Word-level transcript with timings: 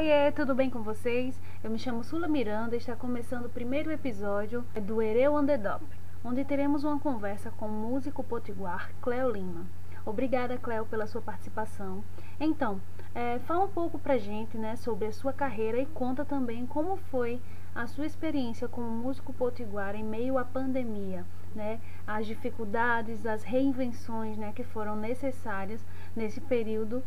Oiê, 0.00 0.32
tudo 0.32 0.54
bem 0.54 0.70
com 0.70 0.82
vocês? 0.82 1.38
Eu 1.62 1.70
me 1.70 1.78
chamo 1.78 2.02
Sula 2.02 2.26
Miranda 2.26 2.74
e 2.74 2.78
está 2.78 2.96
começando 2.96 3.44
o 3.44 3.50
primeiro 3.50 3.92
episódio 3.92 4.64
do 4.82 5.02
Ereu 5.02 5.36
Underdog, 5.36 5.84
onde 6.24 6.42
teremos 6.42 6.84
uma 6.84 6.98
conversa 6.98 7.50
com 7.50 7.66
o 7.66 7.70
músico 7.70 8.24
potiguar 8.24 8.90
Cleo 9.02 9.30
Lima. 9.30 9.66
Obrigada, 10.06 10.56
Cleo, 10.56 10.86
pela 10.86 11.06
sua 11.06 11.20
participação. 11.20 12.02
Então, 12.40 12.80
é, 13.14 13.40
fala 13.40 13.66
um 13.66 13.68
pouco 13.68 13.98
pra 13.98 14.16
gente 14.16 14.56
né, 14.56 14.74
sobre 14.74 15.06
a 15.06 15.12
sua 15.12 15.34
carreira 15.34 15.78
e 15.78 15.84
conta 15.84 16.24
também 16.24 16.64
como 16.64 16.96
foi 16.96 17.38
a 17.74 17.86
sua 17.86 18.06
experiência 18.06 18.66
como 18.66 18.88
músico 18.88 19.34
potiguar 19.34 19.94
em 19.94 20.02
meio 20.02 20.38
à 20.38 20.46
pandemia, 20.46 21.26
né, 21.54 21.78
as 22.06 22.26
dificuldades, 22.26 23.26
as 23.26 23.42
reinvenções 23.42 24.38
né, 24.38 24.50
que 24.56 24.64
foram 24.64 24.96
necessárias 24.96 25.84
nesse 26.16 26.40
período 26.40 27.02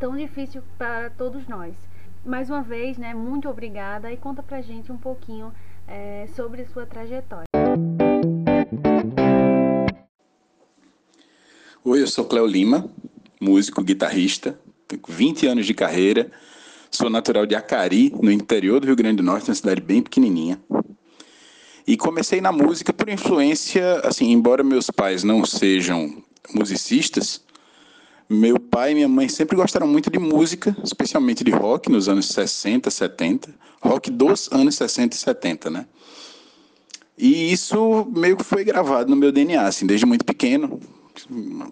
tão 0.00 0.16
difícil 0.16 0.64
para 0.76 1.08
todos 1.10 1.46
nós. 1.46 1.76
Mais 2.24 2.50
uma 2.50 2.60
vez, 2.60 2.98
né, 2.98 3.14
muito 3.14 3.48
obrigada 3.48 4.12
e 4.12 4.16
conta 4.16 4.42
pra 4.42 4.60
gente 4.60 4.92
um 4.92 4.96
pouquinho 4.98 5.52
é, 5.88 6.28
sobre 6.36 6.66
sua 6.66 6.84
trajetória. 6.84 7.46
Oi, 11.82 12.02
eu 12.02 12.06
sou 12.06 12.26
Cléo 12.26 12.46
Lima, 12.46 12.90
músico, 13.40 13.82
guitarrista, 13.82 14.60
tenho 14.86 15.00
20 15.08 15.46
anos 15.46 15.66
de 15.66 15.72
carreira, 15.72 16.30
sou 16.90 17.08
natural 17.08 17.46
de 17.46 17.54
Acari, 17.54 18.12
no 18.20 18.30
interior 18.30 18.80
do 18.80 18.86
Rio 18.86 18.96
Grande 18.96 19.16
do 19.16 19.22
Norte, 19.22 19.48
uma 19.48 19.54
cidade 19.54 19.80
bem 19.80 20.02
pequenininha. 20.02 20.60
E 21.86 21.96
comecei 21.96 22.42
na 22.42 22.52
música 22.52 22.92
por 22.92 23.08
influência, 23.08 24.00
assim, 24.04 24.30
embora 24.30 24.62
meus 24.62 24.90
pais 24.90 25.24
não 25.24 25.44
sejam 25.46 26.22
musicistas, 26.54 27.42
meu 28.30 28.60
pai 28.60 28.92
e 28.92 28.94
minha 28.94 29.08
mãe 29.08 29.28
sempre 29.28 29.56
gostaram 29.56 29.88
muito 29.88 30.08
de 30.08 30.18
música, 30.20 30.76
especialmente 30.84 31.42
de 31.42 31.50
rock 31.50 31.90
nos 31.90 32.08
anos 32.08 32.28
60, 32.28 32.88
70, 32.88 33.52
rock 33.82 34.08
dos 34.08 34.48
anos 34.52 34.76
60 34.76 35.16
e 35.16 35.18
70, 35.18 35.68
né? 35.68 35.86
E 37.18 37.52
isso 37.52 38.06
meio 38.16 38.36
que 38.36 38.44
foi 38.44 38.62
gravado 38.62 39.10
no 39.10 39.16
meu 39.16 39.32
DNA, 39.32 39.62
assim, 39.62 39.84
desde 39.84 40.06
muito 40.06 40.24
pequeno. 40.24 40.78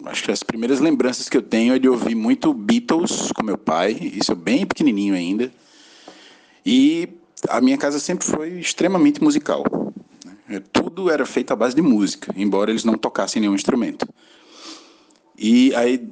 Acho 0.05 0.25
que 0.25 0.31
as 0.31 0.43
primeiras 0.43 0.81
lembranças 0.81 1.29
que 1.29 1.37
eu 1.37 1.41
tenho 1.41 1.73
é 1.73 1.79
de 1.79 1.87
ouvir 1.87 2.13
muito 2.13 2.53
Beatles 2.53 3.31
com 3.31 3.41
meu 3.41 3.57
pai, 3.57 3.93
isso 3.93 4.35
bem 4.35 4.65
pequenininho 4.65 5.15
ainda. 5.15 5.49
E 6.65 7.07
a 7.47 7.61
minha 7.61 7.77
casa 7.77 7.99
sempre 7.99 8.27
foi 8.27 8.59
extremamente 8.59 9.23
musical. 9.23 9.63
Né? 10.45 10.61
Tudo 10.73 11.09
era 11.09 11.25
feito 11.25 11.51
à 11.51 11.55
base 11.55 11.73
de 11.73 11.81
música, 11.81 12.33
embora 12.35 12.69
eles 12.69 12.83
não 12.83 12.95
tocassem 12.95 13.41
nenhum 13.41 13.55
instrumento. 13.55 14.05
E 15.37 15.73
aí, 15.73 16.05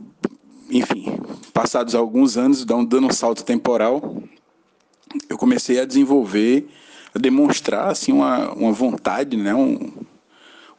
enfim, 0.70 1.06
passados 1.54 1.96
alguns 1.96 2.38
anos, 2.38 2.66
dando 2.66 3.06
um 3.06 3.12
salto 3.12 3.44
temporal, 3.44 4.22
eu 5.30 5.38
comecei 5.38 5.80
a 5.80 5.86
desenvolver, 5.86 6.68
a 7.14 7.20
demonstrar 7.20 7.90
assim 7.90 8.12
uma, 8.12 8.52
uma 8.54 8.72
vontade, 8.72 9.38
né, 9.38 9.54
um, 9.54 9.92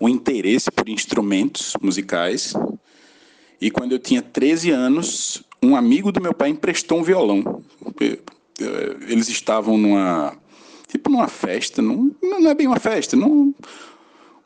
um 0.00 0.08
interesse 0.08 0.70
por 0.70 0.89
instrumentos 0.89 1.75
musicais. 1.80 2.55
E 3.61 3.70
quando 3.70 3.92
eu 3.92 3.98
tinha 3.98 4.22
13 4.22 4.70
anos, 4.70 5.42
um 5.62 5.75
amigo 5.75 6.12
do 6.12 6.20
meu 6.20 6.33
pai 6.33 6.50
emprestou 6.50 6.98
um 6.98 7.02
violão. 7.02 7.62
Eh, 8.00 8.19
eles 9.08 9.28
estavam 9.28 9.77
numa 9.77 10.36
tipo 10.86 11.11
numa 11.11 11.28
festa, 11.28 11.83
não, 11.83 12.11
não 12.23 12.48
é 12.48 12.55
bem 12.55 12.67
uma 12.67 12.80
festa, 12.80 13.14
num, 13.14 13.55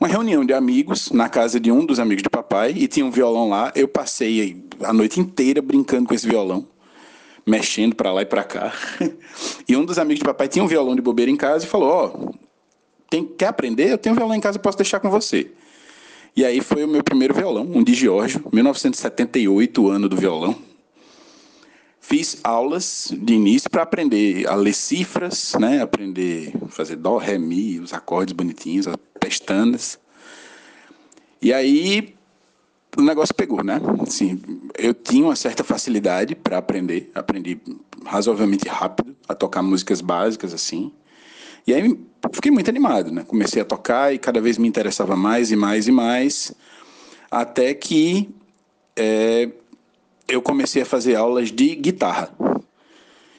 uma 0.03 0.09
reunião 0.09 0.45
de 0.45 0.53
amigos 0.53 1.13
na 1.13 1.29
casa 1.29 1.61
de 1.61 1.71
um 1.71 1.87
dos 1.87 2.01
amigos 2.01 2.25
de 2.25 2.29
papai 2.29 2.75
e 2.77 2.89
tinha 2.89 3.07
um 3.07 3.11
violão 3.13 3.49
lá. 3.49 3.71
Eu 3.73 3.87
passei 3.87 4.61
a 4.83 4.93
noite 4.93 5.21
inteira 5.21 5.63
brincando 5.63 6.09
com 6.09 6.15
esse 6.15 6.27
violão, 6.27 6.67
mexendo 7.47 7.95
para 7.95 8.13
lá 8.13 8.23
e 8.23 8.27
para 8.27 8.43
cá. 8.43 8.73
E 9.69 9.77
um 9.77 9.85
dos 9.85 10.01
amigos 10.01 10.19
de 10.19 10.25
papai 10.25 10.49
tinha 10.49 10.65
um 10.65 10.67
violão 10.67 10.97
de 10.97 11.01
bobeira 11.01 11.31
em 11.31 11.37
casa 11.37 11.65
e 11.65 11.69
falou: 11.69 11.89
Ó, 11.89 12.07
oh, 12.07 12.35
tem, 13.09 13.25
quer 13.25 13.47
aprender? 13.47 13.93
Eu 13.93 13.97
tenho 13.97 14.13
um 14.13 14.19
violão 14.19 14.35
em 14.35 14.41
casa, 14.41 14.59
posso 14.59 14.77
deixar 14.77 14.99
com 14.99 15.09
você. 15.09 15.53
E 16.35 16.45
aí 16.45 16.61
foi 16.61 16.83
o 16.83 16.89
meu 16.89 17.05
primeiro 17.05 17.33
violão, 17.33 17.63
um 17.63 17.85
de 17.85 17.95
Giorgio, 17.95 18.45
1978, 18.53 19.89
ano 19.89 20.09
do 20.09 20.17
violão. 20.17 20.57
Fiz 22.05 22.41
aulas 22.43 23.13
de 23.17 23.33
início 23.33 23.71
para 23.71 23.85
aprender 23.85 24.47
a 24.49 24.57
ler 24.57 24.75
cifras, 24.75 25.55
né? 25.59 25.81
aprender 25.81 26.53
a 26.61 26.67
fazer 26.67 26.97
dó, 26.97 27.17
ré, 27.17 27.39
mi, 27.39 27.79
os 27.79 27.95
acordes 27.95 28.33
bonitinhos, 28.33 28.89
as 28.89 28.97
pestanas. 29.21 30.01
E 31.41 31.53
aí 31.53 32.13
o 32.99 33.03
negócio 33.03 33.33
pegou, 33.33 33.63
né? 33.63 33.81
Assim, 34.05 34.43
eu 34.77 34.93
tinha 34.93 35.25
uma 35.25 35.37
certa 35.37 35.63
facilidade 35.63 36.35
para 36.35 36.59
aprender, 36.59 37.09
aprendi 37.15 37.61
razoavelmente 38.05 38.69
rápido 38.69 39.17
a 39.29 39.35
tocar 39.35 39.63
músicas 39.63 40.01
básicas 40.01 40.53
assim. 40.53 40.93
E 41.65 41.73
aí 41.73 41.97
fiquei 42.33 42.51
muito 42.51 42.69
animado, 42.69 43.13
né? 43.13 43.23
Comecei 43.23 43.63
a 43.63 43.65
tocar 43.65 44.13
e 44.13 44.19
cada 44.19 44.41
vez 44.41 44.59
me 44.59 44.67
interessava 44.67 45.15
mais 45.15 45.53
e 45.53 45.57
mais 45.57 45.87
e 45.87 45.93
mais, 45.93 46.53
até 47.31 47.73
que 47.73 48.29
é, 48.97 49.53
eu 50.29 50.41
comecei 50.41 50.83
a 50.83 50.87
fazer 50.87 51.15
aulas 51.15 51.51
de 51.51 51.75
guitarra. 51.75 52.31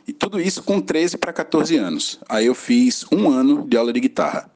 E 0.07 0.11
tudo 0.11 0.39
isso 0.39 0.63
com 0.63 0.81
13 0.81 1.17
para 1.17 1.31
14 1.31 1.77
anos. 1.77 2.19
Aí 2.27 2.45
eu 2.45 2.55
fiz 2.55 3.05
um 3.11 3.29
ano 3.29 3.65
de 3.67 3.77
aula 3.77 3.93
de 3.93 3.99
guitarra. 3.99 4.49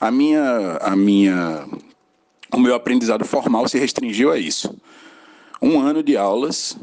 A 0.00 0.10
minha, 0.10 0.78
a 0.80 0.94
minha, 0.94 1.66
o 2.52 2.60
meu 2.60 2.74
aprendizado 2.74 3.24
formal 3.24 3.68
se 3.68 3.78
restringiu 3.78 4.30
a 4.30 4.38
isso. 4.38 4.76
Um 5.60 5.80
ano 5.80 6.02
de 6.02 6.16
aulas, 6.16 6.76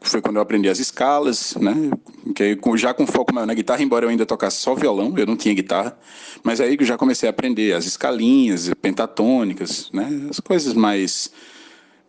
foi 0.00 0.20
quando 0.20 0.36
eu 0.36 0.42
aprendi 0.42 0.68
as 0.68 0.78
escalas, 0.78 1.54
né? 1.56 1.90
Que 2.34 2.58
já 2.76 2.92
com 2.92 3.06
foco 3.06 3.32
maior 3.32 3.46
na 3.46 3.54
guitarra, 3.54 3.82
embora 3.82 4.04
eu 4.04 4.08
ainda 4.08 4.26
tocasse 4.26 4.58
só 4.58 4.74
violão, 4.74 5.14
eu 5.16 5.26
não 5.26 5.36
tinha 5.36 5.54
guitarra, 5.54 5.98
mas 6.42 6.60
aí 6.60 6.76
eu 6.78 6.86
já 6.86 6.98
comecei 6.98 7.28
a 7.28 7.30
aprender 7.30 7.74
as 7.74 7.86
escalinhas, 7.86 8.70
pentatônicas, 8.80 9.90
né? 9.92 10.26
As 10.28 10.40
coisas 10.40 10.74
mais 10.74 11.30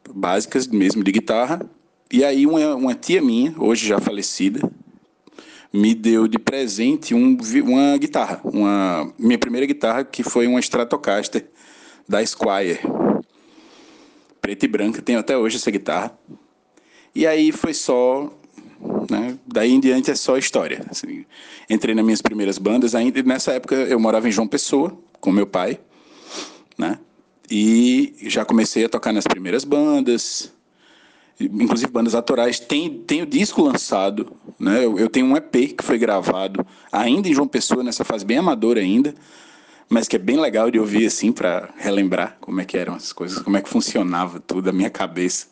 básicas 0.09 0.67
mesmo 0.67 1.03
de 1.03 1.12
guitarra. 1.12 1.62
E 2.12 2.23
aí 2.23 2.45
uma, 2.45 2.75
uma 2.75 2.95
tia 2.95 3.22
minha, 3.22 3.56
hoje 3.57 3.88
já 3.88 4.00
falecida, 4.00 4.59
me 5.73 5.95
deu 5.95 6.28
de 6.28 6.38
presente 6.38 7.13
um, 7.13 7.38
uma 7.63 7.97
guitarra, 7.97 8.41
uma 8.44 9.13
minha 9.17 9.38
primeira 9.38 9.66
guitarra 9.66 10.03
que 10.03 10.22
foi 10.22 10.47
uma 10.47 10.59
Stratocaster 10.59 11.47
da 12.07 12.25
Squire, 12.25 12.79
preta 14.41 14.66
e 14.66 14.67
branca, 14.67 15.01
tenho 15.01 15.19
até 15.19 15.38
hoje 15.38 15.56
essa 15.56 15.72
guitarra. 15.72 16.17
E 17.16 17.25
aí 17.25 17.51
foi 17.51 17.73
só, 17.73 18.29
né, 19.09 19.38
daí 19.45 19.72
em 19.72 19.79
diante 19.79 20.11
é 20.11 20.16
só 20.16 20.38
história. 20.38 20.85
Assim, 20.90 21.25
entrei 21.69 21.95
nas 21.95 22.03
minhas 22.03 22.22
primeiras 22.22 22.57
bandas, 22.57 22.94
ainda 22.94 23.23
nessa 23.23 23.53
época 23.53 23.75
eu 23.75 24.00
morava 24.00 24.28
em 24.28 24.31
João 24.31 24.47
Pessoa 24.47 24.97
com 25.22 25.31
meu 25.31 25.47
pai, 25.47 25.79
né? 26.78 27.00
E 27.53 28.16
já 28.29 28.45
comecei 28.45 28.85
a 28.85 28.89
tocar 28.89 29.12
nas 29.12 29.28
primeiras 29.28 29.66
bandas, 29.66 30.53
inclusive 31.38 31.91
bandas 31.91 32.16
autorais. 32.16 32.62
Tem, 32.62 33.00
tem 33.00 33.22
o 33.22 33.25
disco 33.25 33.62
lançado, 33.62 34.31
né? 34.57 34.85
Eu, 34.85 34.97
eu, 34.97 35.09
tenho 35.09 35.25
um 35.25 35.35
EP 35.35 35.75
que 35.78 35.84
foi 35.84 35.97
gravado 35.97 36.66
ainda 36.90 37.28
em 37.28 37.34
João 37.34 37.50
Pessoa, 37.50 37.84
nessa 37.84 38.06
fase 38.06 38.25
bem 38.25 38.38
amadora 38.38 38.79
ainda, 38.79 39.13
mas 39.90 40.07
que 40.07 40.16
é 40.16 40.19
bem 40.19 40.40
legal 40.40 40.72
de 40.72 40.79
ouvir 40.79 41.06
assim 41.06 41.34
para 41.34 41.73
relembrar 41.75 42.38
como 42.40 42.61
é 42.61 42.66
que 42.66 42.78
eram 42.78 42.95
as 42.95 43.11
coisas, 43.11 43.40
como 43.40 43.57
é 43.57 43.61
que 43.61 43.67
funcionava 43.67 44.40
tudo 44.40 44.69
a 44.69 44.73
minha 44.73 44.90
cabeça 44.90 45.47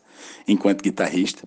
enquanto 0.48 0.80
guitarrista. 0.80 1.46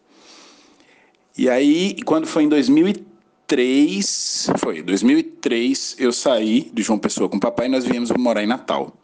E 1.35 1.49
aí, 1.49 1.95
quando 2.05 2.27
foi 2.27 2.43
em 2.43 2.49
2003, 2.49 4.51
foi 4.59 4.83
2003, 4.83 5.95
eu 5.97 6.11
saí 6.11 6.69
de 6.71 6.83
João 6.83 6.99
Pessoa 6.99 7.27
com 7.27 7.37
o 7.37 7.39
papai 7.39 7.65
e 7.65 7.69
nós 7.69 7.85
viemos 7.85 8.11
morar 8.11 8.43
em 8.43 8.47
Natal. 8.47 8.95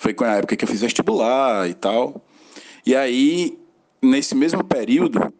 Foi 0.00 0.14
com 0.14 0.24
a 0.24 0.36
época 0.36 0.56
que 0.56 0.64
eu 0.64 0.68
fiz 0.68 0.80
vestibular 0.80 1.68
e 1.68 1.74
tal. 1.74 2.24
E 2.86 2.96
aí, 2.96 3.58
nesse 4.00 4.34
mesmo 4.34 4.64
período, 4.64 5.30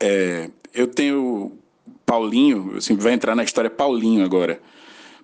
é, 0.00 0.48
eu 0.72 0.86
tenho 0.86 1.52
Paulinho, 2.06 2.78
assim, 2.78 2.96
vai 2.96 3.12
entrar 3.12 3.34
na 3.36 3.44
história 3.44 3.68
Paulinho 3.68 4.24
agora. 4.24 4.62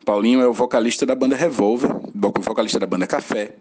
Paulinho 0.04 0.42
é 0.42 0.46
o 0.46 0.52
vocalista 0.52 1.06
da 1.06 1.14
banda 1.14 1.34
Revolver, 1.34 1.92
vocalista 2.42 2.78
da 2.78 2.86
banda 2.86 3.06
Café. 3.06 3.54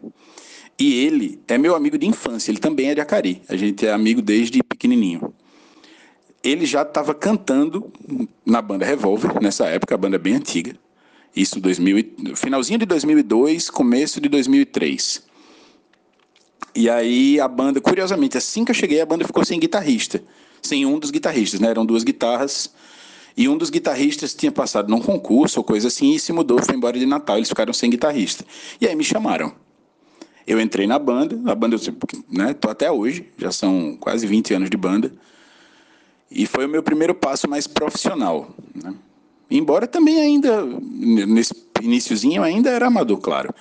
E 0.78 1.06
ele 1.06 1.40
é 1.48 1.58
meu 1.58 1.74
amigo 1.74 1.98
de 1.98 2.06
infância, 2.06 2.52
ele 2.52 2.60
também 2.60 2.90
é 2.90 2.94
de 2.94 3.00
Acari. 3.00 3.42
A 3.48 3.56
gente 3.56 3.88
é 3.88 3.94
amigo 3.94 4.22
desde 4.22 4.62
pequenininho. 4.62 5.34
Ele 6.44 6.66
já 6.66 6.82
estava 6.82 7.14
cantando 7.14 7.90
na 8.46 8.62
banda 8.62 8.86
Revolver, 8.86 9.42
nessa 9.42 9.68
época, 9.68 9.96
a 9.96 9.98
banda 9.98 10.18
é 10.18 10.20
bem 10.20 10.36
antiga. 10.36 10.76
Isso 11.36 11.60
2000, 11.60 12.36
finalzinho 12.36 12.80
de 12.80 12.86
2002, 12.86 13.70
começo 13.70 14.22
de 14.22 14.30
2003. 14.30 15.24
E 16.76 16.90
aí 16.90 17.40
a 17.40 17.48
banda, 17.48 17.82
curiosamente, 17.82 18.38
assim 18.38 18.64
que 18.66 18.72
eu 18.72 18.76
cheguei, 18.76 19.02
a 19.02 19.06
banda 19.06 19.26
ficou 19.26 19.44
sem 19.44 19.60
guitarrista. 19.60 20.24
Sem 20.62 20.86
um 20.86 20.98
dos 20.98 21.12
guitarristas, 21.12 21.60
né? 21.60 21.70
Eram 21.70 21.86
duas 21.86 22.04
guitarras. 22.04 22.74
E 23.36 23.50
um 23.50 23.58
dos 23.58 23.70
guitarristas 23.70 24.34
tinha 24.34 24.52
passado 24.52 24.90
num 24.90 25.02
concurso 25.02 25.60
ou 25.60 25.64
coisa 25.64 25.88
assim 25.88 26.14
e 26.14 26.20
se 26.20 26.32
mudou, 26.32 26.62
foi 26.64 26.76
embora 26.76 26.98
de 26.98 27.06
Natal. 27.06 27.38
Eles 27.38 27.50
ficaram 27.50 27.74
sem 27.74 27.90
guitarrista. 27.90 28.46
E 28.80 28.88
aí 28.88 28.96
me 28.96 29.04
chamaram. 29.04 29.54
Eu 30.46 30.60
entrei 30.60 30.86
na 30.86 31.00
banda, 31.00 31.40
a 31.52 31.56
banda, 31.56 31.78
né? 32.30 32.54
Tô 32.54 32.70
até 32.70 32.92
hoje, 32.92 33.30
já 33.38 33.52
são 33.52 33.98
quase 34.00 34.28
20 34.28 34.54
anos 34.54 34.70
de 34.70 34.78
banda. 34.78 35.12
E 36.30 36.46
foi 36.46 36.66
o 36.66 36.70
meu 36.70 36.84
primeiro 36.84 37.16
passo 37.16 37.48
mais 37.48 37.66
profissional. 37.66 38.54
Né? 38.76 38.94
Embora 39.50 39.86
também 39.88 40.20
ainda, 40.20 40.66
nesse 40.66 41.54
iníciozinho, 41.82 42.42
ainda 42.42 42.70
era 42.70 42.88
amador, 42.88 43.20
claro. 43.20 43.54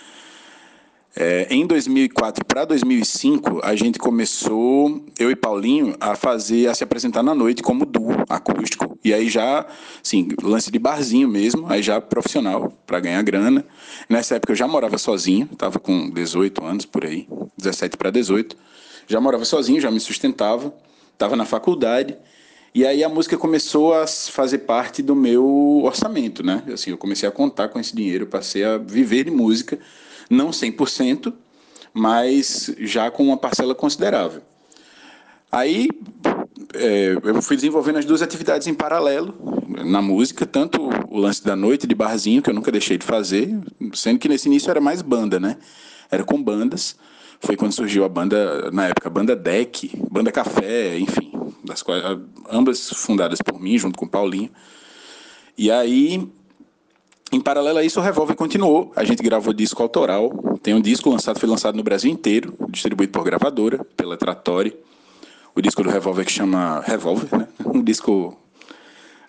É, 1.15 1.47
em 1.51 1.67
2004 1.67 2.43
para 2.43 2.65
2005, 2.65 3.61
a 3.63 3.77
gente 3.77 3.99
começou, 3.99 5.05
eu 5.19 5.31
e 5.31 5.37
Paulinho, 5.37 5.95
a 6.01 6.17
fazer, 6.17 6.69
a 6.69 6.75
se 6.75 6.83
apresentar 6.83 7.23
na 7.23 7.35
noite 7.35 7.63
como 7.63 7.85
duo 7.85 8.25
acústico. 8.31 8.99
E 9.05 9.13
aí 9.13 9.29
já, 9.29 9.67
assim, 10.03 10.29
lance 10.43 10.71
de 10.71 10.79
barzinho 10.79 11.29
mesmo, 11.29 11.67
aí 11.71 11.83
já 11.83 12.01
profissional, 12.01 12.73
para 12.87 12.99
ganhar 12.99 13.21
grana. 13.23 13.63
Nessa 14.09 14.37
época 14.37 14.53
eu 14.53 14.57
já 14.57 14.67
morava 14.67 14.97
sozinho, 14.97 15.47
estava 15.53 15.79
com 15.79 16.09
18 16.09 16.65
anos 16.65 16.87
por 16.87 17.05
aí, 17.05 17.29
17 17.59 17.99
para 17.99 18.11
18. 18.11 18.57
Já 19.07 19.21
morava 19.21 19.45
sozinho, 19.45 19.83
já 19.83 19.91
me 19.91 20.01
sustentava, 20.01 20.73
estava 21.13 21.37
na 21.37 21.45
faculdade. 21.45 22.17
E 22.75 22.87
aí 22.87 23.05
a 23.05 23.09
música 23.09 23.37
começou 23.37 23.93
a 23.93 24.07
fazer 24.07 24.59
parte 24.59 25.03
do 25.03 25.15
meu 25.15 25.83
orçamento, 25.85 26.43
né? 26.43 26.63
Assim, 26.73 26.91
eu 26.91 26.99
comecei 26.99 27.29
a 27.29 27.33
contar 27.33 27.69
com 27.69 27.79
esse 27.79 27.95
dinheiro, 27.95 28.27
passei 28.27 28.65
a 28.65 28.79
viver 28.79 29.25
de 29.25 29.31
música 29.31 29.79
não 30.31 30.51
100%, 30.51 31.33
mas 31.93 32.75
já 32.79 33.11
com 33.11 33.25
uma 33.25 33.37
parcela 33.37 33.75
considerável. 33.75 34.41
Aí 35.51 35.89
é, 36.75 37.15
eu 37.23 37.43
fui 37.43 37.57
desenvolvendo 37.57 37.99
as 37.99 38.07
duas 38.07 38.23
atividades 38.23 38.67
em 38.67 38.73
paralelo 38.73 39.35
na 39.85 40.01
música, 40.01 40.47
tanto 40.47 40.89
o 41.11 41.19
lance 41.19 41.45
da 41.45 41.55
noite 41.55 41.87
de 41.87 41.95
barzinho, 41.95 42.41
que 42.41 42.49
eu 42.49 42.55
nunca 42.55 42.73
deixei 42.73 42.97
de 42.97 43.05
fazer, 43.05 43.55
sendo 43.93 44.19
que 44.19 44.29
nesse 44.29 44.49
início 44.49 44.71
era 44.71 44.81
mais 44.81 45.03
banda, 45.03 45.39
né? 45.39 45.59
Era 46.11 46.25
com 46.25 46.43
bandas. 46.43 46.97
Foi 47.41 47.57
quando 47.57 47.73
surgiu 47.73 48.05
a 48.05 48.09
banda, 48.09 48.71
na 48.71 48.87
época, 48.87 49.09
a 49.09 49.11
banda 49.11 49.37
Deck, 49.37 49.91
Banda 50.11 50.31
Café, 50.31 50.97
enfim, 50.99 51.32
das 51.65 51.83
quais, 51.83 52.03
ambas 52.51 52.91
fundadas 52.91 53.41
por 53.41 53.61
mim, 53.61 53.79
junto 53.79 53.99
com 53.99 54.07
o 54.07 54.09
Paulinho. 54.09 54.51
E 55.57 55.71
aí 55.71 56.29
em 57.33 57.41
paralelo 57.41 57.79
a 57.79 57.83
isso, 57.83 57.99
o 57.99 58.03
Revolver 58.03 58.37
continuou. 58.37 58.93
A 58.95 59.05
gente 59.05 59.23
gravou 59.23 59.55
disco 59.55 59.83
autoral. 59.83 60.31
Tem 60.63 60.75
um 60.75 60.83
disco 60.83 61.09
lançado, 61.09 61.41
foi 61.41 61.49
lançado 61.49 61.75
no 61.75 61.83
Brasil 61.83 62.11
inteiro, 62.11 62.55
distribuído 62.69 63.11
por 63.11 63.25
gravadora, 63.25 63.83
pela 63.97 64.19
Trattori. 64.19 64.77
O 65.55 65.63
disco 65.63 65.83
do 65.83 65.89
Revolver 65.89 66.27
que 66.27 66.33
chama 66.33 66.81
Revolver, 66.81 67.39
né? 67.39 67.49
Um 67.65 67.83
disco 67.83 68.37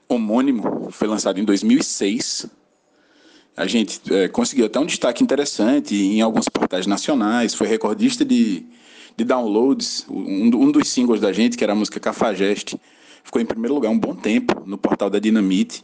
homônimo, 0.09 0.89
foi 0.91 1.07
lançado 1.07 1.39
em 1.39 1.45
2006. 1.45 2.45
A 3.55 3.65
gente 3.67 4.01
é, 4.13 4.27
conseguiu 4.27 4.65
até 4.65 4.79
um 4.79 4.85
destaque 4.85 5.23
interessante 5.23 5.95
em 5.95 6.19
alguns 6.19 6.49
portais 6.49 6.85
nacionais, 6.85 7.53
foi 7.53 7.67
recordista 7.67 8.25
de, 8.25 8.65
de 9.15 9.23
downloads. 9.23 10.05
Um, 10.09 10.47
um 10.55 10.71
dos 10.71 10.87
singles 10.89 11.19
da 11.21 11.31
gente, 11.31 11.57
que 11.57 11.63
era 11.63 11.73
a 11.73 11.75
música 11.75 11.99
Cafajeste, 11.99 12.79
ficou 13.23 13.41
em 13.41 13.45
primeiro 13.45 13.73
lugar 13.73 13.89
um 13.89 13.99
bom 13.99 14.15
tempo 14.15 14.63
no 14.65 14.77
portal 14.77 15.09
da 15.09 15.19
Dinamite 15.19 15.83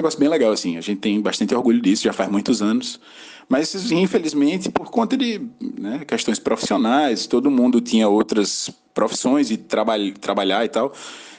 negócio 0.00 0.18
bem 0.18 0.28
legal, 0.28 0.52
assim. 0.52 0.76
A 0.76 0.80
gente 0.80 1.00
tem 1.00 1.20
bastante 1.20 1.54
orgulho 1.54 1.80
disso, 1.80 2.04
já 2.04 2.12
faz 2.12 2.30
muitos 2.30 2.62
anos. 2.62 3.00
Mas, 3.48 3.90
infelizmente, 3.90 4.70
por 4.70 4.90
conta 4.90 5.16
de 5.16 5.40
né, 5.78 6.04
questões 6.06 6.38
profissionais, 6.38 7.26
todo 7.26 7.50
mundo 7.50 7.80
tinha 7.80 8.08
outras 8.08 8.70
profissões 8.94 9.50
e 9.50 9.56
traba 9.56 9.94
trabalhar 10.20 10.64
e 10.64 10.68
tal. 10.68 10.92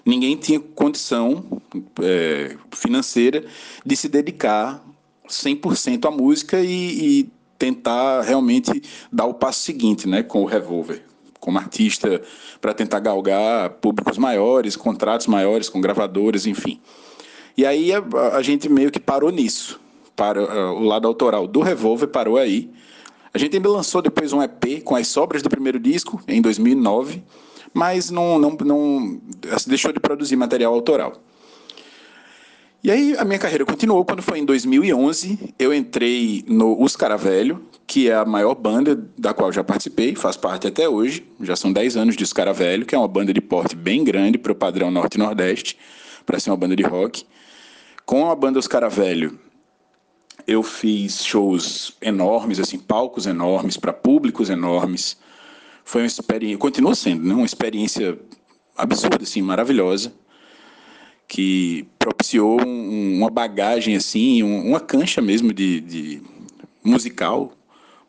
Ninguém 0.06 0.36
tinha 0.36 0.60
condição 0.60 1.62
é, 2.02 2.58
financeira 2.72 3.46
de 3.86 3.96
se 3.96 4.10
dedicar 4.10 4.84
100% 5.28 6.06
à 6.06 6.12
música 6.12 6.60
e, 6.60 7.22
e 7.22 7.30
tentar 7.62 8.22
realmente 8.22 8.82
dar 9.12 9.26
o 9.26 9.36
passo 9.36 9.62
seguinte, 9.62 10.10
né, 10.10 10.24
com 10.24 10.42
o 10.42 10.46
revólver 10.46 11.04
como 11.40 11.60
artista 11.60 12.22
para 12.60 12.74
tentar 12.74 13.00
galgar 13.00 13.70
públicos 13.82 14.18
maiores, 14.18 14.76
contratos 14.76 15.26
maiores 15.28 15.70
com 15.70 15.82
gravadoras, 15.82 16.46
enfim. 16.46 16.80
E 17.58 17.66
aí 17.66 17.92
a, 17.94 18.04
a 18.34 18.42
gente 18.42 18.70
meio 18.70 18.92
que 18.92 19.00
parou 19.00 19.32
nisso. 19.32 19.80
Para, 20.16 20.44
uh, 20.44 20.76
o 20.76 20.84
lado 20.84 21.08
autoral 21.08 21.48
do 21.48 21.62
Revolver 21.62 22.08
parou 22.10 22.38
aí. 22.38 22.70
A 23.34 23.38
gente 23.40 23.56
ainda 23.56 23.70
lançou 23.70 24.02
depois 24.02 24.34
um 24.34 24.42
EP 24.42 24.84
com 24.84 24.96
as 24.96 25.08
sobras 25.08 25.42
do 25.42 25.50
primeiro 25.50 25.80
disco, 25.80 26.22
em 26.28 26.42
2009, 26.42 27.24
mas 27.74 28.12
não, 28.12 28.38
não, 28.38 28.52
não 28.64 29.22
assim, 29.52 29.70
deixou 29.70 29.92
de 29.92 30.00
produzir 30.00 30.36
material 30.36 30.74
autoral. 30.74 31.14
E 32.84 32.90
aí 32.90 33.16
a 33.16 33.24
minha 33.24 33.38
carreira 33.38 33.64
continuou. 33.64 34.04
Quando 34.04 34.24
foi 34.24 34.40
em 34.40 34.46
2011, 34.46 35.54
eu 35.60 35.72
entrei 35.72 36.44
no 36.48 36.82
Os 36.82 36.96
Caravelho, 36.96 37.64
que 37.86 38.10
é 38.10 38.16
a 38.16 38.26
maior 38.26 38.56
banda 38.56 38.96
da 39.16 39.36
qual 39.36 39.52
já 39.52 39.64
participei, 39.64 40.16
faz 40.16 40.36
parte 40.36 40.66
até 40.66 40.90
hoje. 40.90 41.24
Já 41.42 41.56
são 41.56 41.72
10 41.72 41.96
anos 41.96 42.16
de 42.16 42.24
Os 42.24 42.34
Caravelho, 42.34 42.84
que 42.84 42.96
é 42.96 42.98
uma 42.98 43.08
banda 43.08 43.32
de 43.32 43.40
porte 43.40 43.76
bem 43.76 44.04
grande 44.04 44.40
para 44.40 44.52
o 44.52 44.56
padrão 44.56 44.90
Norte 44.90 45.14
e 45.16 45.20
Nordeste, 45.20 45.78
para 46.26 46.40
ser 46.40 46.50
uma 46.50 46.58
banda 46.58 46.76
de 46.76 46.82
rock. 46.82 47.24
Com 48.04 48.32
a 48.32 48.36
banda 48.36 48.58
Os 48.58 48.68
Cara 48.68 48.90
Velho, 48.90 49.40
eu 50.48 50.64
fiz 50.64 51.24
shows 51.24 51.96
enormes, 52.02 52.60
assim, 52.60 52.80
palcos 52.80 53.28
enormes, 53.28 53.78
para 53.78 53.94
públicos 53.94 54.50
enormes. 54.50 55.18
Foi 55.86 56.02
uma 56.02 56.08
experiência, 56.08 56.58
continua 56.58 56.96
sendo, 56.96 57.24
né? 57.28 57.36
uma 57.36 57.46
experiência 57.46 58.18
absurda, 58.76 59.22
assim, 59.22 59.44
maravilhosa, 59.44 60.12
que 61.32 61.88
propiciou 61.98 62.62
um, 62.62 63.20
uma 63.20 63.30
bagagem, 63.30 63.96
assim, 63.96 64.44
um, 64.44 64.68
uma 64.68 64.82
cancha 64.82 65.22
mesmo 65.22 65.54
de, 65.54 65.80
de, 65.80 66.22
musical 66.84 67.54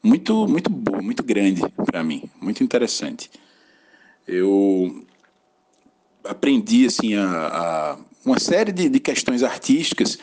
muito, 0.02 0.48
muito 0.48 0.68
boa, 0.68 1.00
muito 1.00 1.22
grande 1.22 1.62
para 1.86 2.02
mim, 2.02 2.24
muito 2.40 2.64
interessante. 2.64 3.30
Eu 4.26 5.06
aprendi, 6.24 6.84
assim, 6.84 7.14
a, 7.14 7.26
a 7.46 7.98
uma 8.24 8.40
série 8.40 8.72
de, 8.72 8.88
de 8.88 8.98
questões 8.98 9.44
artísticas 9.44 10.18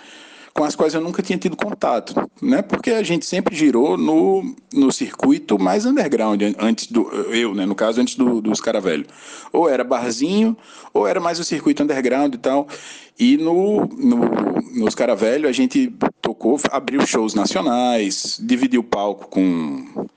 com 0.54 0.64
as 0.64 0.76
quais 0.76 0.94
eu 0.94 1.02
nunca 1.02 1.22
tinha 1.22 1.38
tido 1.38 1.56
contato, 1.56 2.30
né? 2.42 2.62
Porque 2.62 2.92
a 2.92 3.04
gente 3.04 3.26
sempre 3.26 3.56
girou 3.56 3.98
no, 3.98 4.56
no 4.74 4.92
circuito 4.92 5.60
mais 5.60 5.86
underground, 5.86 6.42
antes 6.58 6.88
do 6.88 7.10
eu, 7.34 7.54
né? 7.54 7.66
No 7.66 7.76
caso, 7.76 8.02
antes 8.02 8.16
do, 8.16 8.42
dos 8.42 8.60
cara 8.60 8.80
velho. 8.80 9.06
Ou 9.54 9.70
era 9.70 9.84
barzinho, 9.84 10.58
ou 10.94 11.08
era 11.08 11.20
mais 11.20 11.40
o 11.40 11.44
circuito 11.44 11.84
underground 11.84 12.34
e 12.34 12.38
tal. 12.38 12.68
E 13.18 13.38
no, 13.38 13.86
no 13.86 14.50
nos 14.74 14.96
cara 14.96 15.16
velho 15.16 15.48
a 15.48 15.52
gente 15.52 15.94
tocou, 16.22 16.60
abriu 16.72 17.06
shows 17.06 17.34
nacionais, 17.34 18.40
dividiu 18.42 18.82
o 18.82 18.84
palco 18.84 19.28
com 19.28 20.08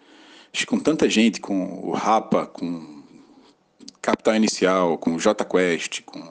com 0.66 0.78
tanta 0.78 1.08
gente, 1.08 1.40
com 1.40 1.80
o 1.82 1.92
Rapa, 1.92 2.46
com 2.46 3.02
Capital 4.02 4.36
Inicial, 4.36 4.98
com 4.98 5.18
J 5.18 5.44
Quest, 5.44 6.02
com 6.02 6.22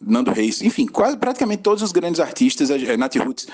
Nando 0.00 0.30
Reis, 0.30 0.62
enfim, 0.62 0.86
quase 0.86 1.16
praticamente 1.16 1.62
todos 1.62 1.82
os 1.82 1.92
grandes 1.92 2.20
artistas, 2.20 2.70
é, 2.70 2.96
Nat 2.96 3.16
Roots, 3.16 3.46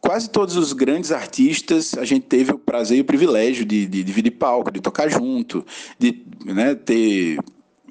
quase 0.00 0.28
todos 0.28 0.56
os 0.56 0.72
grandes 0.72 1.12
artistas, 1.12 1.94
a 1.96 2.04
gente 2.04 2.26
teve 2.26 2.52
o 2.52 2.58
prazer 2.58 2.98
e 2.98 3.00
o 3.00 3.04
privilégio 3.04 3.64
de, 3.64 3.86
de 3.86 4.02
dividir 4.02 4.32
palco, 4.32 4.70
de 4.70 4.80
tocar 4.80 5.08
junto, 5.08 5.64
de 5.98 6.22
né, 6.44 6.74
ter 6.74 7.38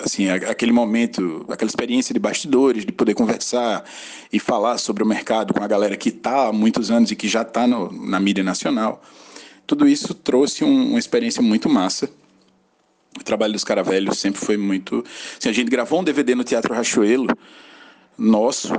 assim 0.02 0.30
aquele 0.30 0.72
momento, 0.72 1.46
aquela 1.50 1.68
experiência 1.68 2.14
de 2.14 2.20
bastidores, 2.20 2.86
de 2.86 2.92
poder 2.92 3.14
conversar 3.14 3.84
e 4.32 4.40
falar 4.40 4.78
sobre 4.78 5.04
o 5.04 5.06
mercado 5.06 5.54
com 5.54 5.64
a 5.64 5.68
galera 5.68 5.98
que 5.98 6.10
está 6.10 6.48
há 6.48 6.54
muitos 6.54 6.90
anos 6.90 7.12
e 7.12 7.16
que 7.16 7.28
já 7.28 7.42
está 7.42 7.68
na 7.68 8.20
mídia 8.20 8.44
nacional. 8.44 9.02
Tudo 9.68 9.88
isso 9.88 10.14
trouxe 10.14 10.64
um, 10.64 10.92
uma 10.92 11.00
experiência 11.00 11.42
muito 11.42 11.70
massa. 11.70 12.10
O 13.20 13.24
trabalho 13.24 13.54
dos 13.54 13.64
Caravelhos 13.64 14.20
sempre 14.20 14.40
foi 14.40 14.56
muito. 14.56 15.04
Assim, 15.38 15.50
a 15.50 15.54
gente 15.54 15.70
gravou 15.70 16.00
um 16.00 16.04
DVD 16.04 16.34
no 16.34 16.44
Teatro 16.44 16.74
Rachuelo 16.74 17.28
nosso. 18.20 18.74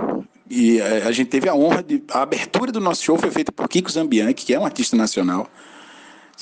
E 0.48 0.78
é, 0.80 1.02
a 1.02 1.12
gente 1.12 1.28
teve 1.28 1.48
a 1.48 1.54
honra 1.54 1.82
de. 1.82 2.02
A 2.10 2.22
abertura 2.22 2.70
do 2.70 2.80
nosso 2.80 3.02
show 3.02 3.16
foi 3.18 3.30
feita 3.30 3.50
por 3.50 3.68
Kiko 3.68 3.90
Zambianchi, 3.90 4.34
que 4.34 4.54
é 4.54 4.60
um 4.60 4.64
artista 4.64 4.96
nacional. 4.96 5.48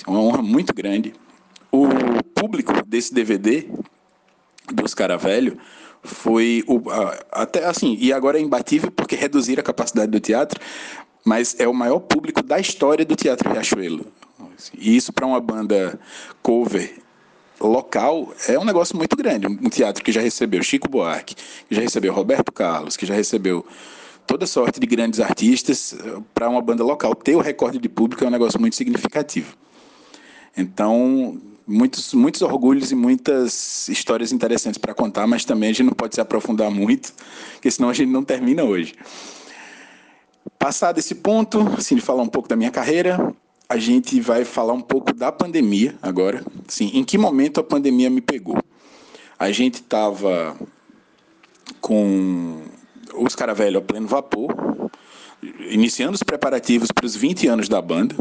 É 0.07 0.11
uma 0.11 0.21
honra 0.21 0.43
muito 0.43 0.75
grande. 0.75 1.15
O 1.71 1.87
público 2.35 2.73
desse 2.87 3.13
DVD, 3.13 3.69
dos 4.73 4.95
Cara 4.95 5.17
Velho, 5.17 5.59
foi 6.03 6.65
o, 6.67 6.83
até 7.31 7.65
assim, 7.65 7.97
e 8.01 8.13
agora 8.13 8.39
é 8.39 8.41
imbatível 8.41 8.91
porque 8.91 9.15
reduziram 9.17 9.61
a 9.61 9.65
capacidade 9.65 10.11
do 10.11 10.21
teatro, 10.21 10.61
mas 11.25 11.59
é 11.59 11.69
o 11.69 11.75
maior 11.75 12.01
público 12.01 12.43
da 12.43 12.59
história 12.59 13.05
do 13.05 13.17
Teatro 13.17 13.51
Riachuelo. 13.51 14.07
E 14.77 14.97
isso 14.97 15.13
para 15.13 15.27
uma 15.27 15.41
banda 15.41 15.99
cover 16.43 16.95
local 17.61 18.33
é 18.47 18.59
um 18.59 18.65
negócio 18.65 18.97
muito 18.97 19.17
grande. 19.17 19.47
Um 19.47 19.69
teatro 19.69 20.03
que 20.05 20.13
já 20.13 20.21
recebeu 20.21 20.63
Chico 20.63 20.89
Buarque, 20.89 21.35
que 21.35 21.75
já 21.75 21.81
recebeu 21.81 22.13
Roberto 22.13 22.53
Carlos, 22.53 22.97
que 22.97 23.07
já 23.07 23.15
recebeu 23.15 23.67
toda 24.27 24.47
sorte 24.47 24.79
de 24.79 24.87
grandes 24.87 25.21
artistas, 25.21 25.97
para 26.35 26.49
uma 26.49 26.61
banda 26.61 26.85
local 26.85 27.15
ter 27.15 27.35
o 27.35 27.41
recorde 27.41 27.79
de 27.79 27.89
público 27.89 28.23
é 28.23 28.27
um 28.27 28.31
negócio 28.31 28.61
muito 28.61 28.77
significativo. 28.77 29.57
Então, 30.57 31.41
muitos, 31.67 32.13
muitos 32.13 32.43
orgulhos 32.43 32.93
e 32.93 32.95
muitas 32.95 33.89
histórias 33.89 34.33
interessantes 34.33 34.79
para 34.79 34.93
contar, 34.93 35.27
mas 35.27 35.45
também 35.45 35.71
a 35.71 35.73
gente 35.73 35.85
não 35.85 35.93
pode 35.93 36.15
se 36.15 36.21
aprofundar 36.21 36.71
muito, 36.71 37.13
porque 37.55 37.71
senão 37.71 37.89
a 37.89 37.95
gente 37.95 38.11
não 38.11 38.23
termina 38.23 38.65
hoje. 38.65 38.95
Passado 40.59 40.99
esse 40.99 41.15
ponto, 41.15 41.61
assim, 41.79 41.95
de 41.95 42.01
falar 42.01 42.23
um 42.23 42.29
pouco 42.29 42.49
da 42.49 42.57
minha 42.57 42.71
carreira, 42.71 43.35
a 43.69 43.77
gente 43.77 44.19
vai 44.21 44.45
falar 44.45 44.73
um 44.73 44.81
pouco 44.81 45.13
da 45.13 45.31
pandemia 45.31 45.95
agora. 46.01 46.43
Sim, 46.67 46.91
em 46.95 47.05
que 47.05 47.19
momento 47.19 47.61
a 47.61 47.63
pandemia 47.63 48.09
me 48.09 48.21
pegou? 48.21 48.57
A 49.39 49.53
gente 49.53 49.75
estava 49.75 50.57
com 51.81 52.63
os 53.15 53.35
Caravelho 53.35 53.79
a 53.79 53.83
pleno 53.83 54.09
vapor, 54.09 54.55
iniciando 55.69 56.15
os 56.15 56.23
preparativos 56.23 56.91
para 56.91 57.05
os 57.05 57.15
20 57.15 57.47
anos 57.47 57.69
da 57.69 57.83
banda, 57.83 58.17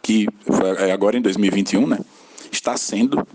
que 0.00 0.28
foi 0.46 0.90
agora 0.92 1.16
em 1.16 1.22
2021, 1.22 1.86
né? 1.86 1.98
Está 2.50 2.76
sendo. 2.76 3.26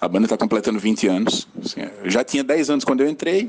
A 0.00 0.08
banda 0.08 0.26
está 0.26 0.36
completando 0.36 0.80
20 0.80 1.06
anos. 1.06 1.48
Assim, 1.64 1.82
já 2.04 2.24
tinha 2.24 2.42
10 2.42 2.70
anos 2.70 2.84
quando 2.84 3.02
eu 3.02 3.08
entrei, 3.08 3.48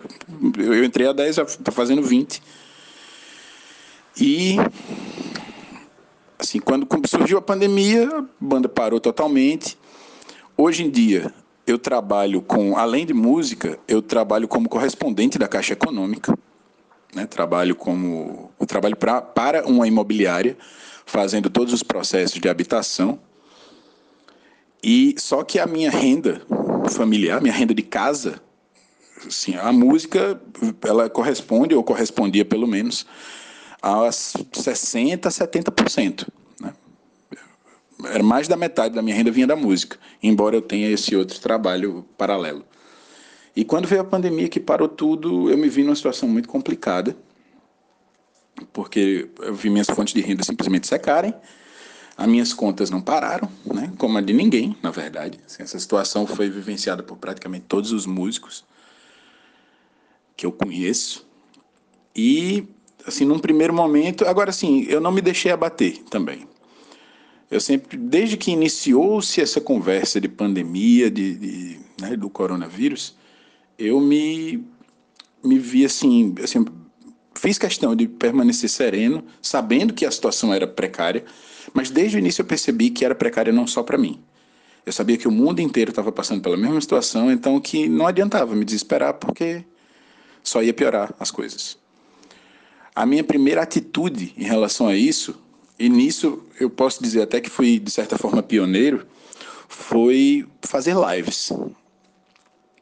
eu 0.58 0.84
entrei 0.84 1.08
há 1.08 1.14
10, 1.14 1.36
já 1.36 1.44
está 1.44 1.72
fazendo 1.72 2.04
20. 2.04 2.42
E 4.20 4.58
assim, 6.44 6.60
quando 6.60 6.88
surgiu 7.08 7.38
a 7.38 7.42
pandemia, 7.42 8.08
a 8.10 8.26
banda 8.40 8.68
parou 8.68 9.00
totalmente. 9.00 9.78
Hoje 10.56 10.84
em 10.84 10.90
dia, 10.90 11.34
eu 11.66 11.80
trabalho 11.80 12.42
com, 12.42 12.78
além 12.78 13.06
de 13.06 13.14
música, 13.14 13.80
eu 13.88 14.02
trabalho 14.02 14.48
como 14.48 14.70
correspondente 14.70 15.40
da 15.40 15.48
Caixa 15.48 15.74
Econômica. 15.74 16.38
Né? 17.16 17.26
Trabalho 17.26 17.76
como, 17.76 18.52
eu 18.60 18.66
trabalho 18.66 18.96
pra, 18.96 19.22
para 19.22 19.66
uma 19.66 19.88
imobiliária, 19.88 20.58
fazendo 21.06 21.50
todos 21.50 21.74
os 21.74 21.82
processos 21.82 22.40
de 22.40 22.50
habitação. 22.50 23.20
E 24.84 25.16
só 25.18 25.44
que 25.44 25.60
a 25.60 25.66
minha 25.66 25.90
renda 25.90 26.42
familiar, 26.92 27.42
minha 27.42 27.54
renda 27.54 27.74
de 27.74 27.84
casa, 27.84 28.42
assim, 29.26 29.56
a 29.56 29.72
música, 29.72 30.42
ela 30.86 31.10
corresponde 31.10 31.74
ou 31.74 31.84
correspondia 31.84 32.44
pelo 32.44 32.68
menos 32.68 33.06
a 33.84 34.10
60, 34.10 35.30
70% 35.30 36.28
era 38.06 38.24
mais 38.24 38.48
da 38.48 38.58
metade 38.58 38.94
da 38.94 39.02
minha 39.02 39.16
renda 39.16 39.32
vinha 39.32 39.48
da 39.48 39.56
música, 39.56 39.98
embora 40.22 40.56
eu 40.56 40.62
tenha 40.62 40.90
esse 40.90 41.16
outro 41.16 41.40
trabalho 41.40 42.06
paralelo. 42.18 42.66
E 43.56 43.64
quando 43.64 43.88
veio 43.88 44.02
a 44.02 44.06
pandemia 44.06 44.50
que 44.50 44.60
parou 44.60 44.88
tudo, 44.88 45.50
eu 45.50 45.58
me 45.58 45.70
vi 45.70 45.84
numa 45.84 45.96
situação 45.96 46.28
muito 46.28 46.50
complicada, 46.50 47.16
porque 48.72 49.30
eu 49.40 49.54
vi 49.54 49.70
minhas 49.70 49.88
fontes 49.88 50.14
de 50.14 50.22
renda 50.22 50.44
simplesmente 50.44 50.88
secarem, 50.88 51.34
as 52.16 52.28
minhas 52.28 52.54
contas 52.54 52.90
não 52.90 53.02
pararam, 53.02 53.50
né? 53.66 53.92
como 53.98 54.18
a 54.18 54.22
de 54.22 54.34
ninguém, 54.34 54.76
na 54.82 54.92
verdade. 54.92 55.40
Assim, 55.46 55.64
essa 55.64 55.80
situação 55.80 56.28
foi 56.28 56.50
vivenciada 56.50 57.02
por 57.02 57.18
praticamente 57.18 57.66
todos 57.68 57.92
os 57.92 58.06
músicos 58.06 58.64
que 60.36 60.46
eu 60.46 60.52
conheço. 60.52 61.26
E, 62.16 62.68
assim, 63.06 63.26
num 63.26 63.40
primeiro 63.40 63.74
momento, 63.74 64.26
agora 64.26 64.52
sim, 64.52 64.86
eu 64.88 65.00
não 65.00 65.12
me 65.12 65.22
deixei 65.22 65.52
abater 65.52 66.04
também. 66.10 66.48
Eu 67.50 67.60
sempre, 67.60 67.98
desde 67.98 68.36
que 68.36 68.52
iniciou-se 68.52 69.40
essa 69.40 69.62
conversa 69.62 70.20
de 70.20 70.28
pandemia, 70.28 71.12
de, 71.12 71.36
de 71.36 71.80
né, 72.02 72.16
do 72.16 72.30
coronavírus, 72.30 73.16
eu 73.78 74.00
me, 74.00 74.66
me 75.44 75.60
vi 75.60 75.86
assim, 75.86 76.34
assim, 76.44 76.66
fiz 77.36 77.58
questão 77.58 77.96
de 77.96 78.08
permanecer 78.08 78.70
sereno, 78.70 79.24
sabendo 79.42 79.94
que 79.94 80.06
a 80.06 80.12
situação 80.12 80.54
era 80.54 80.66
precária, 80.66 81.24
mas 81.74 81.90
desde 81.90 82.18
o 82.18 82.20
início 82.20 82.42
eu 82.42 82.46
percebi 82.46 82.90
que 82.90 83.06
era 83.06 83.14
precária 83.14 83.54
não 83.54 83.68
só 83.68 83.84
para 83.84 83.98
mim. 83.98 84.20
Eu 84.86 84.92
sabia 84.92 85.18
que 85.18 85.28
o 85.28 85.32
mundo 85.32 85.62
inteiro 85.62 85.92
estava 85.92 86.12
passando 86.12 86.42
pela 86.42 86.58
mesma 86.58 86.82
situação, 86.82 87.32
então 87.32 87.60
que 87.60 87.88
não 87.88 88.08
adiantava 88.08 88.56
me 88.56 88.66
desesperar 88.66 89.14
porque 89.14 89.64
só 90.44 90.62
ia 90.62 90.74
piorar 90.74 91.14
as 91.20 91.32
coisas. 91.32 91.78
A 92.96 93.06
minha 93.06 93.24
primeira 93.24 93.62
atitude 93.62 94.34
em 94.38 94.44
relação 94.44 94.88
a 94.88 94.96
isso 94.96 95.36
e 95.80 95.90
nisso 95.90 96.44
eu 96.60 96.70
posso 96.70 97.02
dizer 97.02 97.24
até 97.24 97.42
que 97.42 97.50
fui, 97.50 97.80
de 97.80 97.92
certa 97.92 98.18
forma, 98.18 98.44
pioneiro, 98.44 99.06
foi 99.68 100.46
fazer 100.62 100.96
lives. 100.96 101.52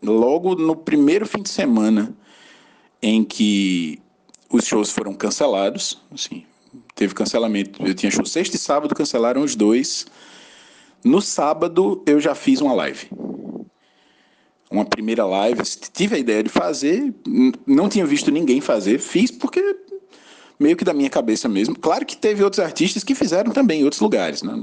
Logo 0.04 0.56
no 0.56 0.76
primeiro 0.76 1.26
fim 1.26 1.42
de 1.42 1.50
semana 1.50 2.14
em 3.02 3.24
que 3.24 4.00
os 4.50 4.66
shows 4.66 4.92
foram 4.92 5.14
cancelados, 5.14 5.98
assim, 6.12 6.44
teve 6.94 7.14
cancelamento. 7.14 7.82
Eu 7.86 7.94
tinha 7.94 8.12
show 8.12 8.26
sexta 8.26 8.56
e 8.56 8.60
sábado, 8.60 8.94
cancelaram 8.94 9.42
os 9.42 9.56
dois. 9.56 10.06
No 11.04 11.22
sábado 11.22 12.04
eu 12.06 12.20
já 12.20 12.36
fiz 12.36 12.62
uma 12.62 12.74
live. 12.74 13.10
Uma 14.70 14.86
primeira 14.86 15.26
live, 15.26 15.62
tive 15.92 16.16
a 16.16 16.20
ideia 16.20 16.44
de 16.44 16.50
fazer, 16.50 17.14
não 17.66 17.90
tinha 17.90 18.06
visto 18.06 18.32
ninguém 18.32 18.62
fazer, 18.62 19.00
fiz 19.00 19.30
porque 19.30 19.76
meio 20.62 20.78
que 20.78 20.86
da 20.86 20.94
minha 20.94 21.10
cabeça 21.10 21.50
mesmo. 21.50 21.76
Claro 21.78 22.06
que 22.06 22.16
teve 22.16 22.44
outros 22.44 22.60
artistas 22.60 23.04
que 23.04 23.16
fizeram 23.16 23.52
também 23.52 23.82
em 23.82 23.84
outros 23.84 24.02
lugares. 24.02 24.44
Né? 24.44 24.54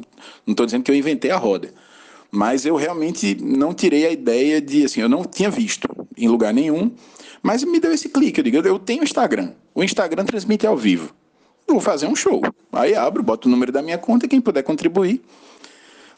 Não 0.47 0.53
estou 0.53 0.65
dizendo 0.65 0.85
que 0.85 0.91
eu 0.91 0.95
inventei 0.95 1.31
a 1.31 1.37
roda. 1.37 1.73
Mas 2.31 2.65
eu 2.65 2.77
realmente 2.77 3.35
não 3.43 3.75
tirei 3.75 4.07
a 4.07 4.11
ideia 4.11 4.61
de, 4.61 4.85
assim, 4.85 5.01
eu 5.01 5.09
não 5.09 5.25
tinha 5.25 5.51
visto 5.51 5.89
em 6.17 6.29
lugar 6.29 6.53
nenhum, 6.53 6.93
mas 7.43 7.65
me 7.65 7.81
deu 7.81 7.93
esse 7.93 8.09
clique. 8.09 8.39
Eu 8.41 8.45
digo, 8.45 8.57
eu 8.59 8.79
tenho 8.79 9.03
Instagram. 9.03 9.53
O 9.75 9.83
Instagram 9.83 10.25
transmite 10.25 10.67
ao 10.67 10.77
vivo. 10.77 11.15
Vou 11.67 11.81
fazer 11.81 12.07
um 12.07 12.15
show. 12.15 12.41
Aí 12.73 12.95
abro, 12.95 13.23
boto 13.23 13.49
o 13.49 13.51
número 13.51 13.73
da 13.73 13.83
minha 13.83 13.99
conta, 13.99 14.29
quem 14.29 14.41
puder 14.41 14.63
contribuir. 14.63 15.23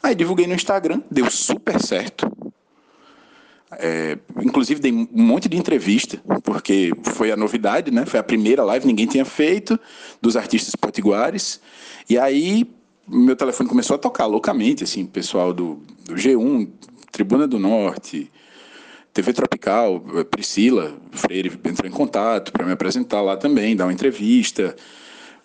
Aí 0.03 0.15
divulguei 0.15 0.47
no 0.47 0.55
Instagram, 0.55 1.03
deu 1.11 1.31
super 1.31 1.81
certo. 1.81 2.31
É, 3.79 4.19
inclusive 4.43 4.81
dei 4.81 4.93
um 4.93 5.09
monte 5.13 5.49
de 5.49 5.57
entrevista, 5.57 6.21
porque 6.43 6.93
foi 7.05 7.31
a 7.31 7.37
novidade, 7.37 7.91
né? 7.91 8.05
Foi 8.05 8.19
a 8.19 8.23
primeira 8.23 8.65
live, 8.65 8.87
ninguém 8.87 9.07
tinha 9.07 9.25
feito, 9.25 9.79
dos 10.21 10.37
artistas 10.37 10.75
potiguares. 10.75 11.61
E 12.09 12.19
aí 12.19 12.69
meu 13.07 13.35
telefone 13.35 13.69
começou 13.69 13.97
a 13.97 13.99
tocar 13.99 14.27
loucamente, 14.27 14.85
assim, 14.85 15.05
pessoal 15.05 15.53
do, 15.53 15.83
do 16.05 16.15
G1, 16.15 16.69
Tribuna 17.11 17.47
do 17.47 17.59
Norte, 17.59 18.31
TV 19.13 19.33
Tropical, 19.33 20.01
Priscila 20.31 20.95
Freire 21.11 21.51
entrou 21.65 21.89
em 21.89 21.93
contato 21.93 22.53
para 22.53 22.65
me 22.65 22.73
apresentar 22.73 23.21
lá 23.21 23.37
também, 23.37 23.75
dar 23.75 23.87
uma 23.87 23.93
entrevista. 23.93 24.77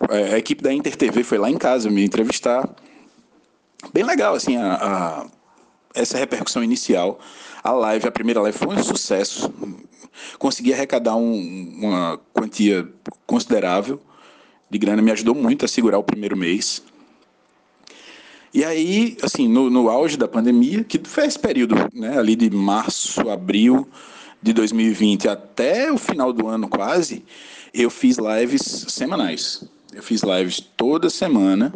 É, 0.10 0.36
a 0.36 0.38
equipe 0.38 0.62
da 0.62 0.72
Inter 0.72 0.96
TV 0.96 1.24
foi 1.24 1.40
lá 1.40 1.50
em 1.50 1.58
casa 1.58 1.90
me 1.90 2.06
entrevistar. 2.06 2.70
Bem 3.92 4.04
legal, 4.04 4.36
assim, 4.36 4.58
a, 4.58 4.74
a 4.74 5.26
essa 5.96 6.18
repercussão 6.18 6.64
inicial. 6.64 7.20
A 7.66 7.72
live, 7.72 8.08
a 8.08 8.12
primeira 8.12 8.40
live 8.42 8.56
foi 8.56 8.76
um 8.76 8.84
sucesso. 8.84 9.52
Consegui 10.38 10.72
arrecadar 10.72 11.16
um, 11.16 11.80
uma 11.82 12.20
quantia 12.32 12.88
considerável 13.26 14.00
de 14.70 14.78
grana, 14.78 15.02
me 15.02 15.12
ajudou 15.12 15.34
muito 15.34 15.66
a 15.66 15.68
segurar 15.68 15.98
o 15.98 16.04
primeiro 16.04 16.38
mês. 16.38 16.84
E 18.54 18.64
aí, 18.64 19.18
assim, 19.24 19.48
no, 19.48 19.72
no 19.72 19.90
auge 19.90 20.16
da 20.16 20.28
pandemia, 20.28 20.84
que 20.84 21.02
foi 21.06 21.26
esse 21.26 21.40
período, 21.40 21.74
né, 21.92 22.20
ali 22.20 22.36
de 22.36 22.52
março, 22.52 23.28
abril 23.32 23.90
de 24.44 24.54
2020 24.54 25.28
até 25.28 25.92
o 25.92 25.98
final 25.98 26.32
do 26.32 26.48
ano 26.48 26.68
quase, 26.68 27.26
eu 27.74 27.90
fiz 27.90 28.20
lives 28.20 28.62
semanais. 28.90 29.68
Eu 29.92 30.04
fiz 30.04 30.22
lives 30.22 30.60
toda 30.78 31.10
semana 31.10 31.74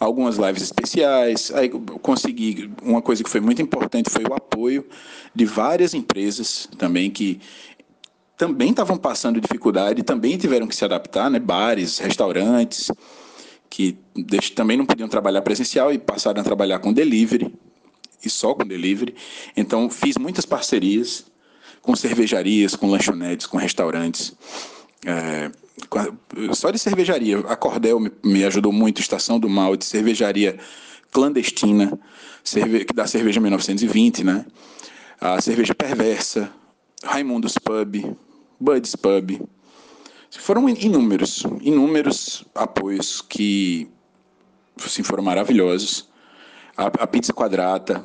algumas 0.00 0.36
lives 0.36 0.62
especiais. 0.62 1.52
Aí 1.54 1.68
consegui 1.68 2.72
uma 2.82 3.02
coisa 3.02 3.22
que 3.22 3.28
foi 3.28 3.40
muito 3.40 3.60
importante 3.60 4.08
foi 4.08 4.24
o 4.24 4.32
apoio 4.34 4.86
de 5.34 5.44
várias 5.44 5.92
empresas 5.92 6.66
também 6.78 7.10
que 7.10 7.38
também 8.36 8.70
estavam 8.70 8.96
passando 8.96 9.38
dificuldade, 9.38 10.02
também 10.02 10.38
tiveram 10.38 10.66
que 10.66 10.74
se 10.74 10.82
adaptar, 10.82 11.30
né? 11.30 11.38
Bares, 11.38 11.98
restaurantes 11.98 12.90
que 13.68 13.98
também 14.56 14.76
não 14.76 14.86
podiam 14.86 15.08
trabalhar 15.08 15.42
presencial 15.42 15.92
e 15.92 15.98
passaram 15.98 16.40
a 16.40 16.44
trabalhar 16.44 16.78
com 16.80 16.92
delivery 16.92 17.54
e 18.24 18.28
só 18.28 18.54
com 18.54 18.66
delivery. 18.66 19.14
Então 19.56 19.90
fiz 19.90 20.16
muitas 20.16 20.46
parcerias 20.46 21.26
com 21.82 21.94
cervejarias, 21.94 22.74
com 22.74 22.90
lanchonetes, 22.90 23.46
com 23.46 23.58
restaurantes. 23.58 24.34
É, 25.04 25.50
só 26.54 26.70
de 26.70 26.78
cervejaria. 26.78 27.38
A 27.40 27.56
Cordel 27.56 28.00
me, 28.00 28.12
me 28.24 28.44
ajudou 28.44 28.72
muito, 28.72 29.00
Estação 29.00 29.38
do 29.38 29.48
Mal, 29.48 29.76
de 29.76 29.84
cervejaria 29.84 30.58
clandestina, 31.10 31.98
cerve, 32.44 32.84
que 32.84 32.94
dá 32.94 33.06
cerveja 33.06 33.40
1920, 33.40 34.24
né? 34.24 34.46
A 35.20 35.40
cerveja 35.40 35.74
perversa, 35.74 36.50
Raimundos 37.02 37.54
Pub, 37.58 38.16
Bud's 38.58 38.94
Pub. 38.96 39.40
Foram 40.30 40.68
inúmeros, 40.68 41.42
inúmeros 41.60 42.44
apoios 42.54 43.20
que 43.20 43.88
assim, 44.84 45.02
foram 45.02 45.22
maravilhosos. 45.22 46.08
A, 46.76 46.86
a 46.86 47.06
pizza 47.06 47.32
quadrata, 47.32 48.04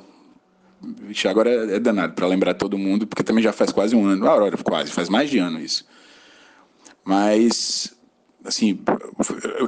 Vixe, 0.81 1.27
agora 1.27 1.49
é, 1.49 1.79
danado 1.79 2.13
para 2.13 2.27
lembrar 2.27 2.53
todo 2.53 2.77
mundo, 2.77 3.07
porque 3.07 3.23
também 3.23 3.43
já 3.43 3.53
faz 3.53 3.71
quase 3.71 3.95
um 3.95 4.05
ano. 4.05 4.27
Aurora, 4.27 4.57
quase, 4.57 4.91
faz 4.91 5.09
mais 5.09 5.29
de 5.29 5.37
ano 5.37 5.59
isso. 5.59 5.85
Mas, 7.05 7.93
assim, 8.43 8.79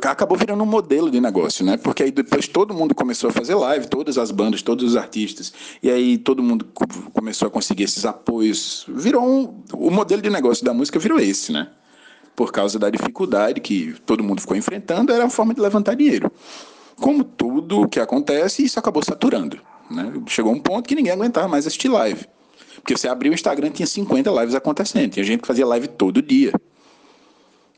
acabou 0.03 0.35
virando 0.37 0.63
um 0.63 0.65
modelo 0.65 1.11
de 1.11 1.21
negócio, 1.21 1.63
né? 1.63 1.77
Porque 1.77 2.01
aí 2.01 2.11
depois 2.11 2.47
todo 2.47 2.73
mundo 2.73 2.95
começou 2.95 3.29
a 3.29 3.33
fazer 3.33 3.53
live, 3.53 3.87
todas 3.87 4.17
as 4.17 4.31
bandas, 4.31 4.63
todos 4.63 4.83
os 4.83 4.95
artistas, 4.95 5.53
e 5.81 5.89
aí 5.91 6.17
todo 6.17 6.41
mundo 6.41 6.67
começou 7.13 7.47
a 7.47 7.51
conseguir 7.51 7.83
esses 7.83 8.05
apoios. 8.05 8.85
Virou 8.89 9.23
um, 9.23 9.63
o 9.73 9.91
modelo 9.91 10.21
de 10.21 10.29
negócio 10.31 10.65
da 10.65 10.73
música 10.73 10.97
virou 10.97 11.19
esse, 11.19 11.51
né? 11.51 11.69
Por 12.35 12.51
causa 12.51 12.77
da 12.79 12.89
dificuldade 12.89 13.61
que 13.61 13.95
todo 14.05 14.23
mundo 14.23 14.41
ficou 14.41 14.57
enfrentando, 14.57 15.13
era 15.13 15.25
a 15.25 15.29
forma 15.29 15.53
de 15.53 15.61
levantar 15.61 15.95
dinheiro. 15.95 16.31
Como 16.95 17.23
tudo 17.23 17.87
que 17.87 17.99
acontece, 17.99 18.63
isso 18.63 18.79
acabou 18.79 19.03
saturando. 19.03 19.59
Né? 19.89 20.13
Chegou 20.27 20.51
um 20.51 20.59
ponto 20.59 20.87
que 20.87 20.95
ninguém 20.95 21.13
aguentava 21.13 21.47
mais 21.47 21.65
assistir 21.65 21.89
live. 21.89 22.25
Porque 22.75 22.95
você 22.95 23.07
abriu 23.07 23.31
o 23.31 23.35
Instagram, 23.35 23.69
tinha 23.71 23.87
50 23.87 24.29
lives 24.31 24.55
acontecendo. 24.55 25.11
Tinha 25.11 25.23
gente 25.23 25.41
que 25.41 25.47
fazia 25.47 25.65
live 25.65 25.87
todo 25.87 26.21
dia. 26.21 26.53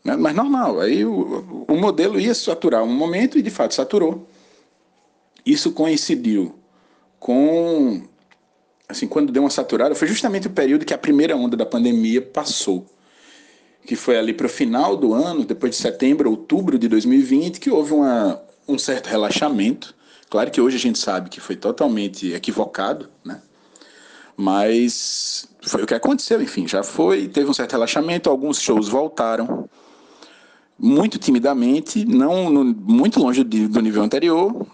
Né? 0.10 0.16
Mas 0.16 0.36
normal. 0.36 0.80
Aí 0.80 1.06
o, 1.06 1.66
o 1.68 1.76
modelo 1.76 2.20
ia 2.20 2.34
saturar 2.34 2.84
um 2.84 2.94
momento 2.94 3.38
e 3.38 3.42
de 3.42 3.50
fato 3.50 3.76
saturou. 3.76 4.28
Isso 5.46 5.72
coincidiu 5.72 6.56
com 7.20 8.02
assim, 8.88 9.08
quando 9.08 9.32
deu 9.32 9.44
uma 9.44 9.52
saturada, 9.52 9.94
foi 9.94 10.08
justamente 10.08 10.48
o 10.48 10.50
período 10.50 10.84
que 10.84 10.96
a 10.96 10.98
primeira 10.98 11.36
onda 11.36 11.56
da 11.56 11.66
pandemia 11.66 12.22
passou. 12.22 12.88
Que 13.86 13.96
foi 13.96 14.18
ali 14.18 14.34
para 14.34 14.48
o 14.48 14.50
final 14.50 14.98
do 14.98 15.14
ano, 15.14 15.46
depois 15.46 15.76
de 15.76 15.78
setembro, 15.78 16.30
outubro 16.30 16.78
de 16.78 16.88
2020, 16.88 17.60
que 17.60 17.70
houve 17.70 17.94
uma, 17.94 18.42
um 18.68 18.80
certo 18.80 19.08
relaxamento. 19.08 19.96
Claro 20.28 20.50
que 20.50 20.60
hoje 20.60 20.78
a 20.78 20.80
gente 20.80 20.98
sabe 20.98 21.30
que 21.30 21.40
foi 21.40 21.56
totalmente 21.56 22.34
equivocado, 22.34 23.10
né? 23.24 23.42
Mas 24.36 25.48
foi 25.62 25.84
o 25.84 25.86
que 25.86 25.94
aconteceu, 25.94 26.42
enfim, 26.42 26.68
já 26.68 26.82
foi, 26.82 27.28
teve 27.28 27.50
um 27.50 27.54
certo 27.54 27.74
relaxamento, 27.74 28.30
alguns 28.30 28.60
shows 28.60 28.88
voltaram 28.88 29.70
muito 30.80 31.20
timidamente, 31.20 32.06
não 32.06 32.50
no, 32.50 32.64
muito 32.64 33.20
longe 33.20 33.44
de, 33.44 33.68
do 33.68 33.82
nível 33.82 34.02
anterior. 34.02 34.66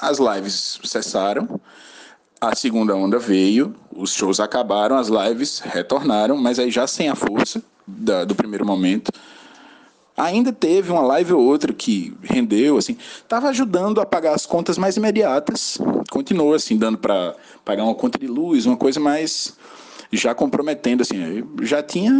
As 0.00 0.18
lives 0.18 0.78
cessaram, 0.84 1.60
a 2.40 2.54
segunda 2.54 2.94
onda 2.94 3.18
veio, 3.18 3.74
os 3.96 4.12
shows 4.12 4.38
acabaram, 4.40 4.96
as 4.96 5.08
lives 5.08 5.60
retornaram, 5.60 6.36
mas 6.36 6.58
aí 6.58 6.70
já 6.70 6.86
sem 6.86 7.08
a 7.08 7.14
força 7.14 7.62
da, 7.86 8.24
do 8.24 8.34
primeiro 8.34 8.66
momento. 8.66 9.10
Ainda 10.16 10.52
teve 10.52 10.92
uma 10.92 11.00
live 11.00 11.32
ou 11.32 11.42
outra 11.42 11.72
que 11.72 12.14
rendeu, 12.22 12.76
assim, 12.76 12.96
estava 13.16 13.48
ajudando 13.48 14.00
a 14.00 14.06
pagar 14.06 14.34
as 14.34 14.46
contas 14.46 14.78
mais 14.78 14.96
imediatas. 14.96 15.78
Continuou 16.10 16.54
assim, 16.54 16.76
dando 16.76 16.98
para 16.98 17.34
pagar 17.64 17.82
uma 17.82 17.94
conta 17.94 18.16
de 18.18 18.28
luz, 18.28 18.64
uma 18.66 18.76
coisa 18.76 19.00
mais 19.00 19.56
já 20.12 20.32
comprometendo, 20.32 21.00
assim, 21.00 21.42
já 21.62 21.82
tinha, 21.82 22.12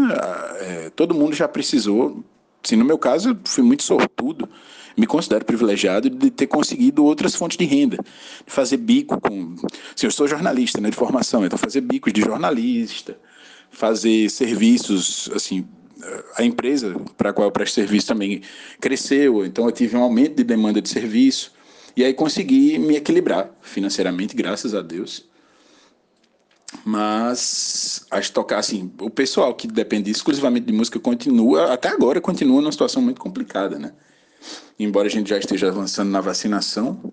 é, 0.60 0.90
todo 0.96 1.14
mundo 1.14 1.36
já 1.36 1.46
precisou. 1.46 2.24
Assim, 2.64 2.76
no 2.76 2.84
meu 2.84 2.98
caso, 2.98 3.30
eu 3.30 3.36
fui 3.44 3.62
muito 3.62 3.82
sortudo 3.82 4.48
me 4.96 5.06
considero 5.06 5.44
privilegiado 5.44 6.08
de 6.08 6.30
ter 6.30 6.46
conseguido 6.46 7.04
outras 7.04 7.34
fontes 7.34 7.58
de 7.58 7.64
renda, 7.64 7.96
de 7.96 8.52
fazer 8.52 8.76
bico 8.76 9.20
com. 9.20 9.54
Assim, 9.94 10.06
eu 10.06 10.10
sou 10.10 10.28
jornalista 10.28 10.80
né, 10.80 10.90
de 10.90 10.96
formação, 10.96 11.44
então 11.44 11.58
fazer 11.58 11.80
bicos 11.80 12.12
de 12.12 12.20
jornalista, 12.20 13.18
fazer 13.70 14.30
serviços, 14.30 15.28
assim, 15.34 15.66
a 16.36 16.44
empresa 16.44 16.94
para 17.16 17.30
a 17.30 17.32
qual 17.32 17.48
eu 17.48 17.52
presto 17.52 17.74
serviço 17.74 18.06
também 18.06 18.42
cresceu, 18.80 19.44
então 19.44 19.64
eu 19.66 19.72
tive 19.72 19.96
um 19.96 20.02
aumento 20.02 20.36
de 20.36 20.44
demanda 20.44 20.80
de 20.80 20.88
serviço, 20.88 21.52
e 21.96 22.04
aí 22.04 22.12
consegui 22.12 22.78
me 22.78 22.96
equilibrar 22.96 23.50
financeiramente, 23.62 24.34
graças 24.34 24.74
a 24.74 24.80
Deus. 24.80 25.24
Mas 26.84 28.06
que 28.10 28.32
tocar 28.32 28.58
assim, 28.58 28.90
o 29.00 29.10
pessoal 29.10 29.54
que 29.54 29.66
depende 29.66 30.10
exclusivamente 30.10 30.66
de 30.66 30.72
música 30.72 30.98
continua, 30.98 31.72
até 31.72 31.88
agora 31.88 32.20
continua 32.20 32.60
numa 32.60 32.72
situação 32.72 33.02
muito 33.02 33.20
complicada, 33.20 33.78
né? 33.78 33.92
embora 34.78 35.06
a 35.06 35.10
gente 35.10 35.28
já 35.28 35.38
esteja 35.38 35.68
avançando 35.68 36.10
na 36.10 36.20
vacinação, 36.20 37.12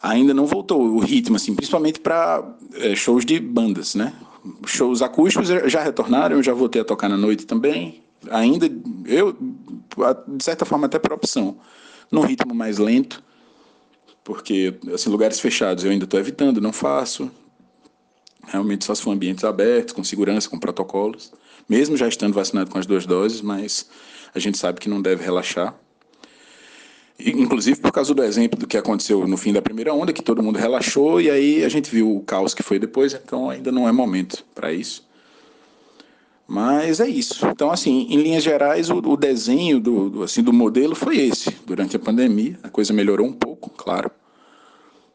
ainda 0.00 0.32
não 0.32 0.46
voltou 0.46 0.80
o 0.80 0.98
ritmo, 0.98 1.36
assim, 1.36 1.54
principalmente 1.54 2.00
para 2.00 2.56
é, 2.74 2.94
shows 2.94 3.24
de 3.24 3.40
bandas, 3.40 3.94
né? 3.94 4.12
Shows 4.66 5.02
acústicos 5.02 5.48
já 5.48 5.82
retornaram, 5.82 6.36
eu 6.36 6.42
já 6.42 6.54
voltei 6.54 6.80
a 6.80 6.84
tocar 6.84 7.08
na 7.08 7.16
noite 7.16 7.46
também. 7.46 8.02
Ainda, 8.30 8.70
eu, 9.06 9.36
de 10.28 10.44
certa 10.44 10.64
forma, 10.64 10.86
até 10.86 10.98
por 10.98 11.12
opção, 11.12 11.58
num 12.10 12.20
ritmo 12.20 12.54
mais 12.54 12.78
lento, 12.78 13.22
porque, 14.22 14.78
assim, 14.92 15.10
lugares 15.10 15.40
fechados 15.40 15.84
eu 15.84 15.90
ainda 15.90 16.04
estou 16.04 16.18
evitando, 16.18 16.60
não 16.60 16.72
faço. 16.72 17.30
Realmente 18.46 18.84
só 18.84 18.94
se 18.94 19.02
for 19.02 19.10
ambientes 19.10 19.44
abertos, 19.44 19.92
com 19.92 20.04
segurança, 20.04 20.48
com 20.48 20.58
protocolos. 20.58 21.32
Mesmo 21.68 21.96
já 21.96 22.06
estando 22.06 22.34
vacinado 22.34 22.70
com 22.70 22.78
as 22.78 22.86
duas 22.86 23.06
doses, 23.06 23.40
mas 23.40 23.88
a 24.34 24.38
gente 24.38 24.56
sabe 24.56 24.80
que 24.80 24.88
não 24.88 25.02
deve 25.02 25.24
relaxar. 25.24 25.74
Inclusive 27.18 27.80
por 27.80 27.90
causa 27.90 28.14
do 28.14 28.22
exemplo 28.22 28.58
do 28.58 28.66
que 28.66 28.76
aconteceu 28.76 29.26
no 29.26 29.36
fim 29.36 29.52
da 29.52 29.62
primeira 29.62 29.92
onda, 29.92 30.12
que 30.12 30.22
todo 30.22 30.42
mundo 30.42 30.58
relaxou 30.58 31.20
e 31.20 31.30
aí 31.30 31.64
a 31.64 31.68
gente 31.68 31.90
viu 31.90 32.14
o 32.14 32.20
caos 32.22 32.52
que 32.52 32.62
foi 32.62 32.78
depois, 32.78 33.14
então 33.14 33.48
ainda 33.48 33.72
não 33.72 33.88
é 33.88 33.92
momento 33.92 34.44
para 34.54 34.72
isso. 34.72 35.06
Mas 36.46 37.00
é 37.00 37.08
isso. 37.08 37.44
Então, 37.48 37.72
assim, 37.72 38.06
em 38.08 38.22
linhas 38.22 38.44
gerais, 38.44 38.88
o, 38.88 38.98
o 38.98 39.16
desenho 39.16 39.80
do, 39.80 40.10
do, 40.10 40.22
assim, 40.22 40.42
do 40.42 40.52
modelo 40.52 40.94
foi 40.94 41.16
esse. 41.16 41.50
Durante 41.66 41.96
a 41.96 41.98
pandemia, 41.98 42.56
a 42.62 42.68
coisa 42.68 42.92
melhorou 42.92 43.26
um 43.26 43.32
pouco, 43.32 43.70
claro, 43.70 44.10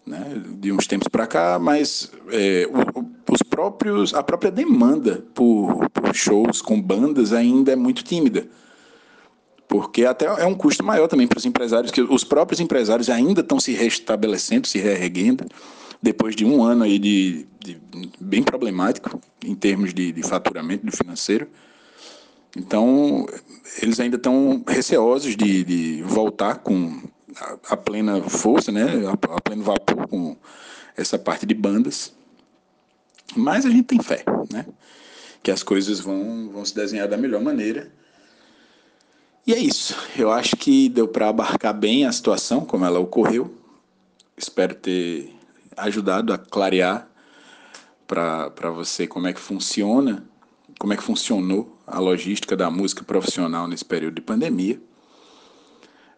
né, 0.05 0.41
de 0.59 0.73
uns 0.73 0.87
tempos 0.87 1.07
para 1.07 1.25
cá, 1.25 1.57
mas 1.57 2.11
é, 2.31 2.67
o, 2.67 3.10
próprios, 3.61 4.13
a 4.15 4.23
própria 4.23 4.49
demanda 4.49 5.23
por, 5.35 5.87
por 5.89 6.15
shows 6.15 6.61
com 6.61 6.81
bandas 6.81 7.31
ainda 7.31 7.71
é 7.71 7.75
muito 7.75 8.03
tímida 8.03 8.47
porque 9.67 10.03
até 10.03 10.25
é 10.25 10.45
um 10.45 10.53
custo 10.53 10.83
maior 10.83 11.07
também 11.07 11.25
para 11.25 11.37
os 11.37 11.45
empresários, 11.45 11.93
que 11.93 12.01
os 12.01 12.25
próprios 12.25 12.59
empresários 12.59 13.09
ainda 13.09 13.39
estão 13.39 13.57
se 13.57 13.71
restabelecendo, 13.71 14.67
se 14.67 14.77
reerguendo, 14.79 15.45
depois 16.03 16.35
de 16.35 16.43
um 16.43 16.61
ano 16.61 16.83
aí 16.83 16.99
de, 16.99 17.47
de 17.57 17.79
bem 18.19 18.43
problemático 18.43 19.17
em 19.45 19.55
termos 19.55 19.93
de, 19.93 20.11
de 20.11 20.23
faturamento 20.23 20.85
do 20.85 20.91
financeiro. 20.91 21.47
Então, 22.57 23.25
eles 23.81 23.97
ainda 24.01 24.17
estão 24.17 24.61
receosos 24.67 25.37
de, 25.37 25.63
de 25.63 26.03
voltar 26.03 26.55
com 26.55 27.01
a, 27.37 27.57
a, 27.69 27.77
plena 27.77 28.21
força, 28.23 28.73
né, 28.73 28.83
a, 29.07 29.13
a 29.13 29.39
pleno 29.39 29.63
vapor 29.63 30.05
com 30.05 30.35
essa 30.97 31.17
parte 31.17 31.45
de 31.45 31.53
bandas. 31.53 32.13
Mas 33.35 33.65
a 33.65 33.69
gente 33.69 33.83
tem 33.83 34.01
fé, 34.01 34.23
né, 34.51 34.65
que 35.41 35.51
as 35.51 35.63
coisas 35.63 35.99
vão, 35.99 36.49
vão 36.49 36.65
se 36.65 36.75
desenhar 36.75 37.07
da 37.07 37.17
melhor 37.17 37.41
maneira 37.41 37.91
e 39.45 39.53
é 39.53 39.57
isso. 39.57 39.95
Eu 40.17 40.31
acho 40.31 40.55
que 40.55 40.87
deu 40.87 41.07
para 41.07 41.29
abarcar 41.29 41.73
bem 41.73 42.05
a 42.05 42.11
situação, 42.11 42.63
como 42.63 42.85
ela 42.85 42.99
ocorreu. 42.99 43.51
Espero 44.37 44.75
ter 44.75 45.33
ajudado 45.75 46.31
a 46.31 46.37
clarear 46.37 47.07
para 48.05 48.69
você 48.71 49.07
como 49.07 49.27
é 49.27 49.33
que 49.33 49.39
funciona, 49.39 50.23
como 50.77 50.93
é 50.93 50.97
que 50.97 51.03
funcionou 51.03 51.75
a 51.87 51.99
logística 51.99 52.55
da 52.55 52.69
música 52.69 53.03
profissional 53.03 53.67
nesse 53.67 53.85
período 53.85 54.15
de 54.15 54.21
pandemia. 54.21 54.79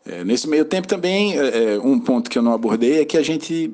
É, 0.05 0.23
nesse 0.25 0.49
meio 0.49 0.65
tempo 0.65 0.87
também, 0.87 1.39
é, 1.39 1.75
é 1.75 1.79
um 1.79 1.99
ponto 1.99 2.29
que 2.29 2.37
eu 2.37 2.41
não 2.41 2.51
abordei 2.53 2.99
é 2.99 3.05
que 3.05 3.17
a 3.17 3.23
gente 3.23 3.73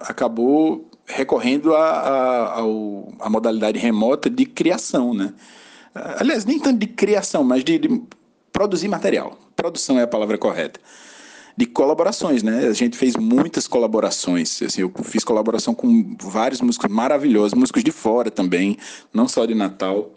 acabou 0.00 0.85
recorrendo 1.06 1.74
à 1.74 3.28
modalidade 3.30 3.78
remota 3.78 4.28
de 4.28 4.44
criação, 4.44 5.14
né? 5.14 5.32
Aliás, 5.94 6.44
nem 6.44 6.58
tanto 6.58 6.78
de 6.78 6.86
criação, 6.86 7.42
mas 7.42 7.64
de, 7.64 7.78
de 7.78 8.02
produzir 8.52 8.88
material. 8.88 9.38
Produção 9.54 9.98
é 9.98 10.02
a 10.02 10.06
palavra 10.06 10.36
correta. 10.36 10.78
De 11.56 11.64
colaborações, 11.64 12.42
né? 12.42 12.66
A 12.66 12.72
gente 12.74 12.98
fez 12.98 13.16
muitas 13.16 13.66
colaborações. 13.66 14.60
Assim, 14.60 14.82
eu 14.82 14.92
fiz 15.02 15.24
colaboração 15.24 15.74
com 15.74 16.14
vários 16.20 16.60
músicos 16.60 16.90
maravilhosos, 16.90 17.54
músicos 17.54 17.82
de 17.82 17.90
fora 17.90 18.30
também, 18.30 18.76
não 19.12 19.26
só 19.26 19.46
de 19.46 19.54
Natal. 19.54 20.10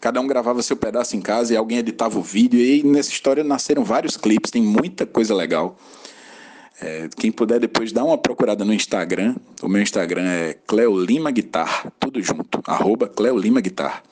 Cada 0.00 0.20
um 0.20 0.26
gravava 0.26 0.60
seu 0.62 0.76
pedaço 0.76 1.16
em 1.16 1.20
casa 1.22 1.54
e 1.54 1.56
alguém 1.56 1.78
editava 1.78 2.18
o 2.18 2.22
vídeo. 2.22 2.60
E 2.60 2.82
nessa 2.82 3.10
história 3.10 3.42
nasceram 3.42 3.84
vários 3.84 4.18
clipes, 4.18 4.50
tem 4.50 4.62
muita 4.62 5.06
coisa 5.06 5.34
legal. 5.34 5.78
É, 6.80 7.08
quem 7.16 7.30
puder 7.30 7.60
depois 7.60 7.92
dar 7.92 8.04
uma 8.04 8.18
procurada 8.18 8.64
no 8.64 8.72
Instagram. 8.72 9.36
O 9.62 9.68
meu 9.68 9.82
Instagram 9.82 10.24
é 10.24 10.54
Cleolima 10.66 11.30
Guitar, 11.30 11.92
tudo 12.00 12.20
junto, 12.22 12.60
arroba 12.66 13.08
Cleolima 13.08 13.60
Guitar. 13.60 14.02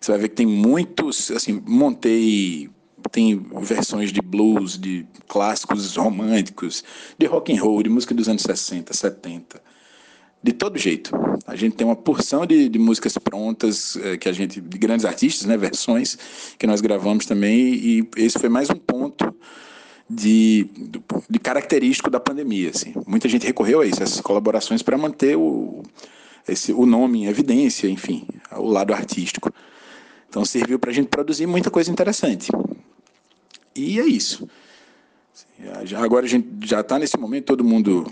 Você 0.00 0.12
vai 0.12 0.20
ver 0.20 0.28
que 0.28 0.36
tem 0.36 0.46
muitos, 0.46 1.30
assim, 1.30 1.62
montei 1.66 2.70
tem 3.10 3.38
versões 3.60 4.12
de 4.12 4.20
blues, 4.20 4.78
de 4.78 5.06
clássicos 5.28 5.96
românticos, 5.96 6.82
de 7.18 7.26
rock 7.26 7.52
and 7.52 7.62
roll, 7.62 7.82
de 7.82 7.88
música 7.88 8.14
dos 8.14 8.28
anos 8.28 8.42
60, 8.42 8.92
70. 8.92 9.62
De 10.42 10.52
todo 10.52 10.78
jeito. 10.78 11.10
A 11.46 11.56
gente 11.56 11.76
tem 11.76 11.86
uma 11.86 11.96
porção 11.96 12.46
de, 12.46 12.68
de 12.68 12.78
músicas 12.78 13.16
prontas, 13.18 13.96
é, 13.96 14.16
que 14.16 14.28
a 14.28 14.32
gente, 14.32 14.60
de 14.60 14.78
grandes 14.78 15.04
artistas, 15.04 15.46
né, 15.46 15.56
versões, 15.56 16.18
que 16.58 16.66
nós 16.66 16.80
gravamos 16.80 17.26
também, 17.26 17.74
e 17.74 18.08
esse 18.16 18.38
foi 18.38 18.48
mais 18.48 18.70
um 18.70 18.74
ponto 18.74 19.25
de, 20.08 20.68
de 21.28 21.38
característico 21.38 22.10
da 22.10 22.20
pandemia. 22.20 22.70
Assim. 22.70 22.94
Muita 23.06 23.28
gente 23.28 23.46
recorreu 23.46 23.80
a 23.80 23.86
isso, 23.86 24.02
essas 24.02 24.20
colaborações, 24.20 24.82
para 24.82 24.96
manter 24.96 25.36
o, 25.36 25.82
esse, 26.46 26.72
o 26.72 26.86
nome 26.86 27.24
em 27.24 27.26
evidência, 27.26 27.88
enfim, 27.88 28.26
o 28.52 28.68
lado 28.70 28.94
artístico. 28.94 29.52
Então 30.28 30.44
serviu 30.44 30.78
para 30.78 30.90
a 30.90 30.94
gente 30.94 31.08
produzir 31.08 31.46
muita 31.46 31.70
coisa 31.70 31.90
interessante. 31.90 32.50
E 33.74 34.00
é 34.00 34.06
isso. 34.06 34.48
Agora 35.98 36.26
a 36.26 36.28
gente 36.28 36.48
já 36.66 36.80
está 36.80 36.98
nesse 36.98 37.18
momento, 37.18 37.46
todo 37.46 37.64
mundo, 37.64 38.06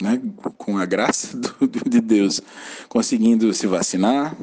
né, 0.00 0.20
com 0.56 0.78
a 0.78 0.84
graça 0.84 1.36
do, 1.36 1.88
de 1.88 2.00
Deus, 2.00 2.40
conseguindo 2.88 3.52
se 3.54 3.66
vacinar. 3.66 4.36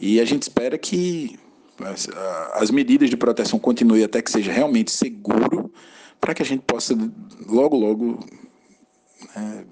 E 0.00 0.20
a 0.20 0.24
gente 0.24 0.42
espera 0.42 0.76
que 0.76 1.38
as, 1.86 2.08
as 2.54 2.70
medidas 2.70 3.10
de 3.10 3.16
proteção 3.16 3.58
continuem 3.58 4.04
até 4.04 4.22
que 4.22 4.30
seja 4.30 4.52
realmente 4.52 4.90
seguro, 4.90 5.72
para 6.20 6.34
que 6.34 6.42
a 6.42 6.46
gente 6.46 6.62
possa 6.62 6.94
logo, 7.46 7.76
logo 7.76 8.18
né, 9.34 9.64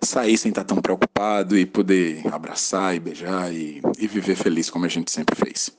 sair 0.00 0.36
sem 0.38 0.50
estar 0.50 0.64
tão 0.64 0.78
preocupado 0.78 1.56
e 1.56 1.66
poder 1.66 2.22
abraçar 2.32 2.94
e 2.94 3.00
beijar 3.00 3.52
e, 3.52 3.80
e 3.98 4.06
viver 4.06 4.36
feliz 4.36 4.70
como 4.70 4.84
a 4.84 4.88
gente 4.88 5.10
sempre 5.10 5.34
fez. 5.34 5.76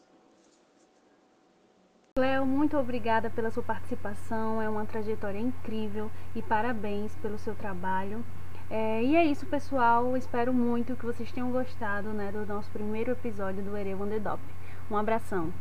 Cleo, 2.16 2.48
muito 2.48 2.76
obrigada 2.78 3.30
pela 3.30 3.52
sua 3.52 3.62
participação. 3.62 4.60
É 4.60 4.68
uma 4.68 4.86
trajetória 4.86 5.40
incrível 5.40 6.10
e 6.36 6.42
parabéns 6.42 7.12
pelo 7.22 7.38
seu 7.38 7.54
trabalho. 7.54 8.26
É, 8.70 9.04
e 9.04 9.16
é 9.16 9.24
isso, 9.24 9.46
pessoal. 9.46 10.18
Espero 10.18 10.52
muito 10.52 10.96
que 10.96 11.06
vocês 11.06 11.32
tenham 11.32 11.52
gostado 11.52 12.10
né, 12.10 12.32
do 12.32 12.46
nosso 12.46 12.70
primeiro 12.72 13.12
episódio 13.12 13.64
do 13.64 13.78
Ereu 13.78 14.02
Underdop. 14.02 14.42
Um 14.90 14.98
abração. 14.98 15.52